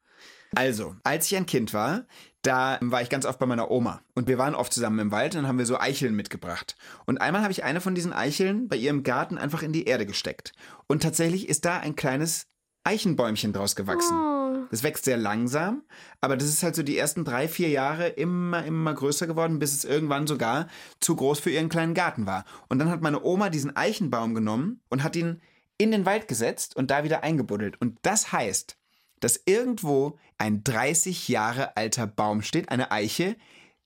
Also, 0.55 0.95
als 1.05 1.31
ich 1.31 1.37
ein 1.37 1.47
Kind 1.47 1.73
war, 1.73 2.05
da 2.43 2.79
war 2.83 3.01
ich 3.01 3.09
ganz 3.09 3.25
oft 3.25 3.39
bei 3.39 3.47
meiner 3.47 3.71
Oma. 3.71 4.03
Und 4.15 4.29
wir 4.29 4.37
waren 4.37 4.55
oft 4.55 4.73
zusammen 4.73 4.99
im 4.99 5.11
Wald 5.11 5.35
und 5.35 5.43
dann 5.43 5.49
haben 5.49 5.59
wir 5.59 5.67
so 5.67 5.79
Eicheln 5.79 6.15
mitgebracht. 6.15 6.77
Und 7.07 7.21
einmal 7.21 7.43
habe 7.43 7.53
ich 7.53 7.65
eine 7.65 7.81
von 7.81 7.95
diesen 7.95 8.13
Eicheln 8.13 8.69
bei 8.69 8.77
ihr 8.77 8.91
im 8.91 9.03
Garten 9.03 9.39
einfach 9.39 9.63
in 9.63 9.73
die 9.73 9.85
Erde 9.85 10.05
gesteckt. 10.05 10.53
Und 10.89 11.03
tatsächlich 11.03 11.49
ist 11.49 11.65
da 11.65 11.79
ein 11.79 11.97
kleines 11.97 12.49
Eichenbäumchen 12.85 13.53
draus 13.53 13.77
gewachsen. 13.77 14.17
Oh, 14.17 14.65
Das 14.71 14.83
wächst 14.83 15.05
sehr 15.05 15.17
langsam, 15.17 15.83
aber 16.21 16.37
das 16.37 16.49
ist 16.49 16.65
halt 16.65 16.75
so 16.75 16.83
die 16.83 16.99
ersten 16.99 17.25
drei, 17.25 17.47
vier 17.47 17.69
Jahre 17.69 18.09
immer, 18.09 18.65
immer 18.65 18.93
größer 18.93 19.29
geworden, 19.29 19.61
bis 19.61 19.73
es 19.73 19.85
irgendwann 19.85 20.27
sogar 20.27 20.67
zu 21.01 21.15
groß 21.15 21.39
für 21.39 21.51
ihren 21.51 21.69
kleinen 21.69 21.95
Garten 21.95 22.27
war. 22.27 22.45
Und 22.69 22.81
dann 22.81 22.91
hat 22.91 23.01
meine 23.01 23.23
Oma 23.23 23.51
diesen 23.51 23.77
Eichenbaum 23.77 24.35
genommen 24.35 24.81
und 24.89 25.05
hat 25.05 25.15
ihn 25.15 25.41
in 25.79 25.91
den 25.91 26.07
Wald 26.07 26.29
gesetzt 26.29 26.77
und 26.77 26.91
da 26.91 27.05
wieder 27.05 27.23
eingebuddelt. 27.23 27.81
Und 27.81 27.99
das 28.03 28.33
heißt, 28.33 28.77
dass 29.21 29.41
irgendwo 29.47 30.19
ein 30.39 30.65
30 30.65 31.29
Jahre 31.29 31.77
alter 31.77 32.07
Baum 32.07 32.43
steht, 32.43 32.69
eine 32.69 32.91
Eiche, 32.91 33.37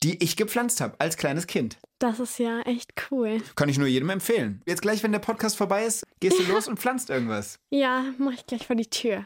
die 0.02 0.22
ich 0.22 0.36
gepflanzt 0.36 0.80
habe 0.80 0.96
als 0.98 1.16
kleines 1.16 1.46
Kind. 1.46 1.78
das 1.98 2.20
ist 2.20 2.38
ja 2.38 2.60
echt 2.62 2.92
cool. 3.10 3.40
Kann 3.54 3.68
ich 3.68 3.78
nur 3.78 3.86
jedem 3.86 4.10
empfehlen. 4.10 4.62
Jetzt 4.66 4.82
gleich, 4.82 5.02
wenn 5.02 5.12
der 5.12 5.18
Podcast 5.18 5.56
vorbei 5.56 5.84
ist, 5.84 6.04
gehst 6.20 6.38
du 6.38 6.42
los 6.52 6.68
und 6.68 6.78
pflanzt 6.78 7.08
irgendwas. 7.08 7.58
Ja, 7.70 8.04
mach 8.18 8.32
ich 8.32 8.46
gleich 8.46 8.66
vor 8.66 8.76
die 8.76 8.90
Tür. 8.90 9.24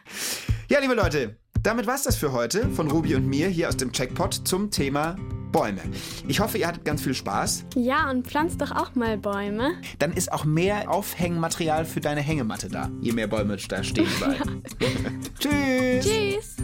Ja, 0.68 0.78
liebe 0.78 0.94
Leute, 0.94 1.36
damit 1.62 1.86
war's 1.86 2.04
das 2.04 2.16
für 2.16 2.32
heute 2.32 2.68
von 2.70 2.90
Ruby 2.90 3.16
und 3.16 3.26
mir 3.26 3.48
hier 3.48 3.68
aus 3.68 3.76
dem 3.76 3.92
Checkpot 3.92 4.46
zum 4.46 4.70
Thema 4.70 5.16
Bäume. 5.52 5.80
Ich 6.28 6.40
hoffe, 6.40 6.58
ihr 6.58 6.66
hattet 6.66 6.84
ganz 6.84 7.02
viel 7.02 7.14
Spaß. 7.14 7.64
Ja, 7.74 8.10
und 8.10 8.26
pflanz 8.26 8.56
doch 8.56 8.70
auch 8.70 8.94
mal 8.94 9.18
Bäume. 9.18 9.72
Dann 9.98 10.12
ist 10.12 10.32
auch 10.32 10.44
mehr 10.44 10.90
Aufhängmaterial 10.90 11.84
für 11.84 12.00
deine 12.00 12.20
Hängematte 12.20 12.68
da, 12.68 12.90
je 13.00 13.12
mehr 13.12 13.26
Bäume 13.26 13.56
da 13.68 13.82
stehen 13.82 14.08
bleiben. 14.18 14.62
Tschüss. 15.38 16.04
Tschüss. 16.04 16.56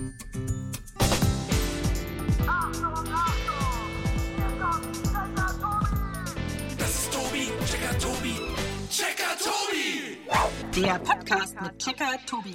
Das 6.79 6.91
ist 6.91 7.13
Tobi, 7.13 7.49
Checker 7.67 7.99
Tobi, 7.99 8.35
Checker 8.91 9.37
Tobi! 9.39 10.81
Der 10.81 10.99
Podcast 10.99 11.61
mit 11.61 11.79
Checker 11.79 12.19
Tobi. 12.27 12.55